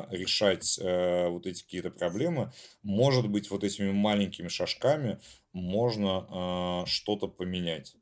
[0.10, 2.52] э, решать э, вот эти какие-то проблемы,
[2.82, 5.20] может быть, вот этими маленькими шажками
[5.52, 7.96] можно э, что-то поменять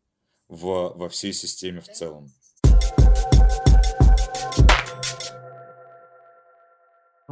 [0.48, 2.32] в, во всей системе в целом.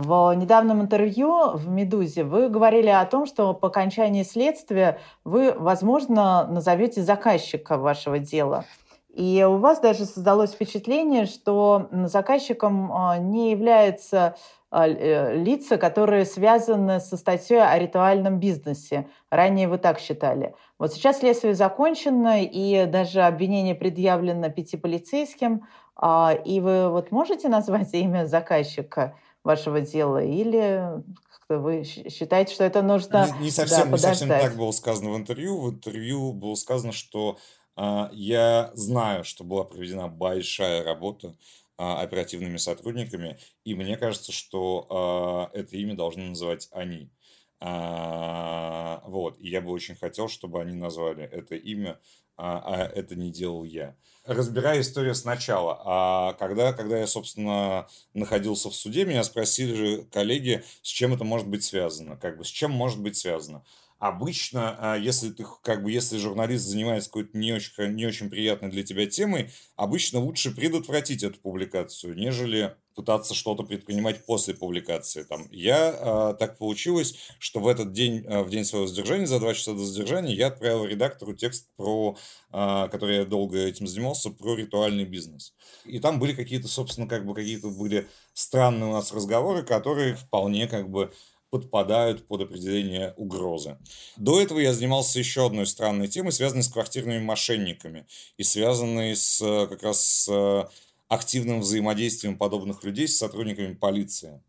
[0.01, 6.47] В недавнем интервью в «Медузе» вы говорили о том, что по окончании следствия вы, возможно,
[6.47, 8.63] назовете заказчика вашего дела.
[9.13, 14.37] И у вас даже создалось впечатление, что заказчиком а, не являются
[14.71, 19.09] а, э, лица, которые связаны со статьей о ритуальном бизнесе.
[19.29, 20.55] Ранее вы так считали.
[20.77, 25.67] Вот сейчас следствие закончено, и даже обвинение предъявлено пяти полицейским.
[25.97, 31.01] А, и вы вот можете назвать имя заказчика– вашего дела, или
[31.49, 35.17] вы считаете, что это нужно не, не совсем, да, не совсем так было сказано в
[35.17, 35.61] интервью.
[35.61, 37.37] В интервью было сказано, что
[37.75, 41.35] э, я знаю, что была проведена большая работа
[41.77, 47.09] э, оперативными сотрудниками, и мне кажется, что э, это имя должны называть они.
[47.61, 51.99] А, вот, и я бы очень хотел, чтобы они назвали это имя,
[52.39, 53.95] а, а это не делал я
[54.29, 55.81] разбирая историю сначала.
[55.85, 61.47] А когда, когда я, собственно, находился в суде, меня спросили коллеги, с чем это может
[61.47, 63.63] быть связано, как бы с чем может быть связано.
[63.99, 68.69] Обычно, а, если ты, как бы, если журналист занимается какой-то не очень, не очень приятной
[68.69, 75.23] для тебя темой, обычно лучше предотвратить эту публикацию, нежели пытаться что-то предпринимать после публикации.
[75.23, 79.39] Там, я, э, так получилось, что в этот день, э, в день своего задержания, за
[79.39, 82.17] два часа до задержания, я отправил редактору текст, про,
[82.51, 85.53] э, который я долго этим занимался, про ритуальный бизнес.
[85.85, 90.67] И там были какие-то, собственно, как бы какие-то были странные у нас разговоры, которые вполне
[90.67, 91.13] как бы
[91.49, 93.77] подпадают под определение угрозы.
[94.17, 98.05] До этого я занимался еще одной странной темой, связанной с квартирными мошенниками
[98.37, 99.39] и связанной с
[99.69, 100.69] как раз с
[101.07, 104.41] активным взаимодействием подобных людей с сотрудниками полиции.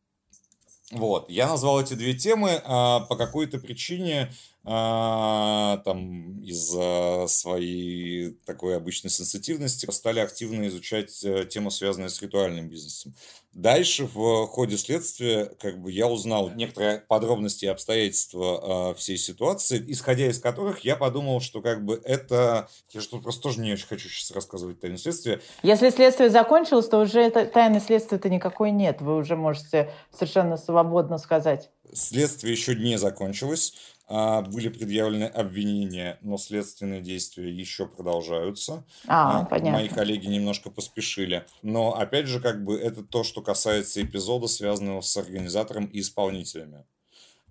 [0.90, 4.32] Вот, я назвал эти две темы а, по какой-то причине,
[4.63, 12.69] а, там, из-за своей такой обычной сенситивности, стали активно изучать а, тему, связанную с ритуальным
[12.69, 13.15] бизнесом.
[13.53, 19.85] Дальше в ходе следствия как бы я узнал некоторые подробности и обстоятельства э, всей ситуации,
[19.89, 22.69] исходя из которых я подумал, что как бы это...
[22.91, 25.41] Я что просто тоже не очень хочу сейчас рассказывать тайну следствия.
[25.65, 29.01] Если следствие закончилось, то уже тайны следствия-то никакой нет.
[29.01, 31.71] Вы уже можете совершенно свободно сказать.
[31.93, 33.75] Следствие еще не закончилось.
[34.13, 38.85] А, были предъявлены обвинения, но следственные действия еще продолжаются.
[39.07, 39.79] А, а, понятно.
[39.79, 41.47] Мои коллеги немножко поспешили.
[41.63, 46.85] Но, опять же, как бы это то, что касается эпизода, связанного с организатором и исполнителями.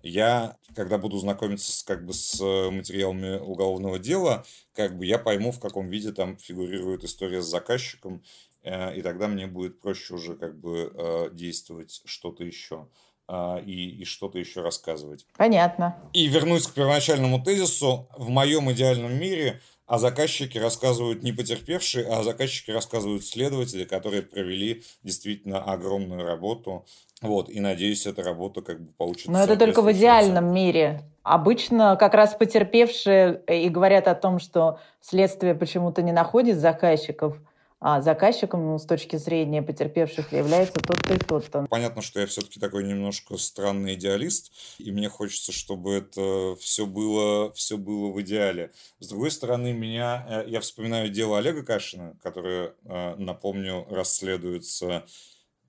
[0.02, 4.44] Я, когда буду знакомиться с, как бы, с материалами уголовного дела,
[4.74, 8.22] как бы я пойму, в каком виде там фигурирует история с заказчиком,
[8.64, 12.86] э, и тогда мне будет проще уже как бы э, действовать что-то еще.
[13.32, 15.24] А, и, и что-то еще рассказывать.
[15.36, 15.96] Понятно.
[16.12, 18.08] И вернусь к первоначальному тезису.
[18.16, 24.22] В моем идеальном мире о заказчике рассказывают не потерпевшие, а о заказчике рассказывают следователи, которые
[24.22, 26.84] провели действительно огромную работу.
[27.22, 29.30] Вот, и надеюсь, эта работа как бы получится.
[29.30, 31.02] Но это только в идеальном мире.
[31.22, 37.36] Обычно как раз потерпевшие и говорят о том, что следствие почему-то не находит заказчиков–
[37.80, 41.66] а заказчиком ну, с точки зрения потерпевших является тот-то и тот-то.
[41.70, 47.52] Понятно, что я все-таки такой немножко странный идеалист, и мне хочется, чтобы это все было,
[47.52, 48.72] все было в идеале.
[48.98, 55.06] С другой стороны, меня, э, я вспоминаю дело Олега Кашина, которое, э, напомню, расследуется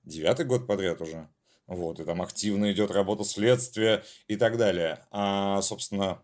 [0.03, 1.29] девятый год подряд уже.
[1.67, 5.05] Вот, и там активно идет работа следствия и так далее.
[5.11, 6.21] А, собственно,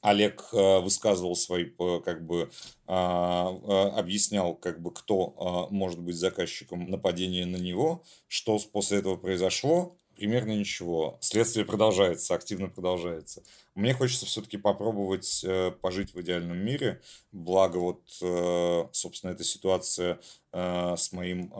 [0.00, 1.64] Олег э, высказывал свои,
[2.04, 2.50] как бы,
[2.86, 8.98] а, а, объяснял, как бы, кто а, может быть заказчиком нападения на него, что после
[8.98, 11.18] этого произошло, примерно ничего.
[11.20, 13.42] Следствие продолжается, активно продолжается.
[13.74, 17.00] Мне хочется все-таки попробовать э, пожить в идеальном мире.
[17.32, 20.20] Благо, вот, э, собственно, эта ситуация
[20.50, 21.52] с моим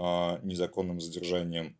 [0.43, 1.76] незаконным задержанием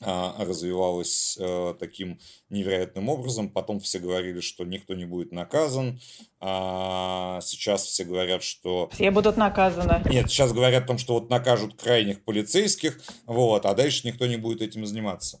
[0.00, 2.18] развивалась э, таким
[2.50, 3.48] невероятным образом.
[3.48, 6.00] Потом все говорили, что никто не будет наказан.
[6.40, 8.88] А сейчас все говорят, что...
[8.92, 10.02] Все будут наказаны.
[10.10, 14.36] Нет, сейчас говорят о том, что вот накажут крайних полицейских, вот, а дальше никто не
[14.36, 15.40] будет этим заниматься.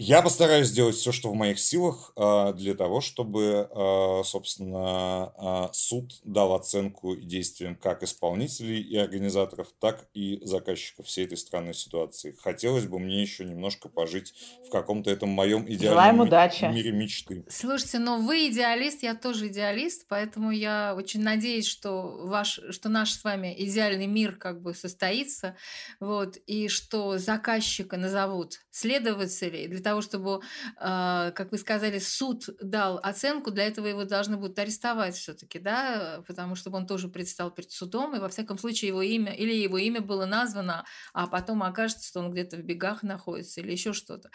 [0.00, 5.70] Я постараюсь сделать все, что в моих силах, а, для того, чтобы, а, собственно, а,
[5.72, 12.36] суд дал оценку действиям как исполнителей и организаторов, так и заказчиков всей этой странной ситуации.
[12.40, 14.34] Хотелось бы мне еще немножко пожить
[14.64, 16.66] в каком-то этом моем идеальном удачи.
[16.66, 17.44] мире мечты.
[17.50, 23.14] Слушайте, но вы идеалист, я тоже идеалист, поэтому я очень надеюсь, что, ваш, что наш
[23.14, 25.56] с вами идеальный мир как бы состоится,
[25.98, 30.40] вот, и что заказчика назовут следователей для того, чтобы,
[30.80, 36.22] э, как вы сказали, суд дал оценку, для этого его должны будут арестовать все-таки, да,
[36.26, 39.78] потому что он тоже предстал перед судом, и во всяком случае его имя, или его
[39.78, 44.30] имя было названо, а потом окажется, что он где-то в бегах находится или еще что-то.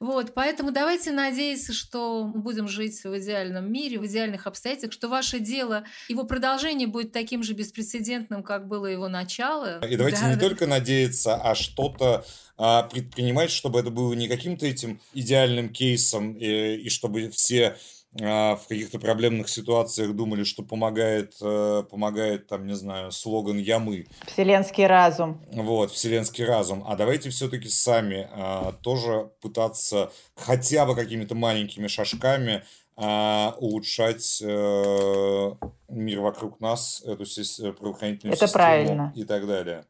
[0.00, 5.08] Вот, поэтому давайте надеяться, что мы будем жить в идеальном мире, в идеальных обстоятельствах, что
[5.08, 9.84] ваше дело, его продолжение будет таким же беспрецедентным, как было его начало.
[9.84, 10.40] И давайте да, не да.
[10.40, 12.24] только надеяться, а что-то
[12.56, 17.76] а, предпринимать, чтобы это было не каким-то этим идеальным кейсом, и, и чтобы все
[18.20, 24.06] а, в каких-то проблемных ситуациях думали, что помогает, э, помогает там, не знаю, слоган «Я-мы».
[24.26, 25.42] Вселенский разум.
[25.52, 26.84] Вот, вселенский разум.
[26.86, 32.62] А давайте все-таки сами а, тоже пытаться хотя бы какими-то маленькими шажками
[32.96, 35.52] а, улучшать э,
[35.88, 37.24] мир вокруг нас, эту
[37.72, 39.12] правоохранительную Это систему правильно.
[39.16, 39.86] и так далее.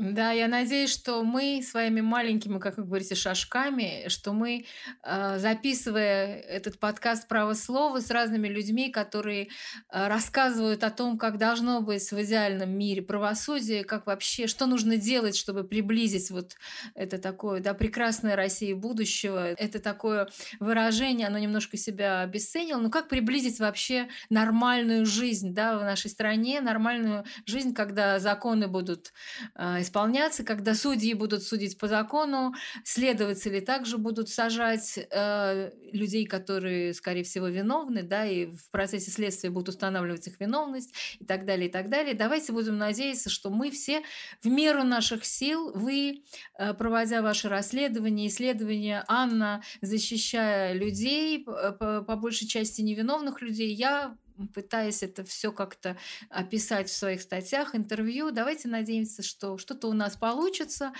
[0.00, 4.64] Да, я надеюсь, что мы своими маленькими, как вы говорите, шажками, что мы,
[5.02, 9.48] э, записывая этот подкаст «Право слова» с разными людьми, которые
[9.90, 14.96] э, рассказывают о том, как должно быть в идеальном мире правосудие, как вообще, что нужно
[14.96, 16.56] делать, чтобы приблизить вот
[16.94, 19.52] это такое, да, прекрасное Россия будущего.
[19.52, 20.30] Это такое
[20.60, 26.62] выражение, оно немножко себя обесценило, но как приблизить вообще нормальную жизнь, да, в нашей стране,
[26.62, 29.12] нормальную жизнь, когда законы будут
[29.56, 36.94] э, исполняться, когда судьи будут судить по закону, следователи также будут сажать э, людей, которые,
[36.94, 41.68] скорее всего, виновны, да, и в процессе следствия будут устанавливать их виновность и так далее,
[41.68, 42.14] и так далее.
[42.14, 44.02] Давайте будем надеяться, что мы все
[44.42, 46.22] в меру наших сил, вы,
[46.58, 54.16] э, проводя ваше расследование, исследования, Анна, защищая людей, по, по большей части невиновных людей, я
[54.48, 55.96] пытаясь это все как-то
[56.28, 58.30] описать в своих статьях, интервью.
[58.30, 60.92] Давайте надеемся, что что-то у нас получится.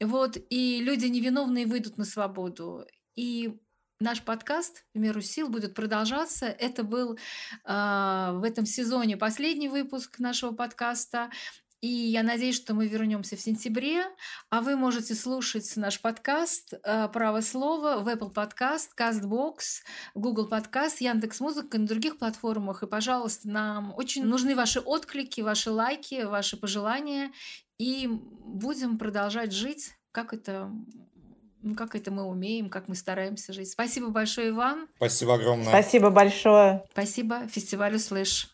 [0.00, 2.84] Вот, и люди невиновные выйдут на свободу.
[3.14, 3.56] И
[4.00, 6.46] наш подкаст «В меру сил» будет продолжаться.
[6.46, 7.18] Это был э,
[7.64, 11.30] в этом сезоне последний выпуск нашего подкаста.
[11.84, 14.06] И я надеюсь, что мы вернемся в сентябре,
[14.48, 19.56] а вы можете слушать наш подкаст э, «Право слова» в Apple Podcast, CastBox,
[20.14, 22.82] Google Podcast, Яндекс.Музыка и на других платформах.
[22.82, 27.32] И, пожалуйста, нам очень нужны ваши отклики, ваши лайки, ваши пожелания.
[27.76, 30.70] И будем продолжать жить, как это
[31.60, 33.70] ну, как это мы умеем, как мы стараемся жить.
[33.70, 34.88] Спасибо большое, Иван.
[34.96, 35.68] Спасибо огромное.
[35.68, 36.82] Спасибо большое.
[36.92, 38.48] Спасибо фестивалю «Слышь».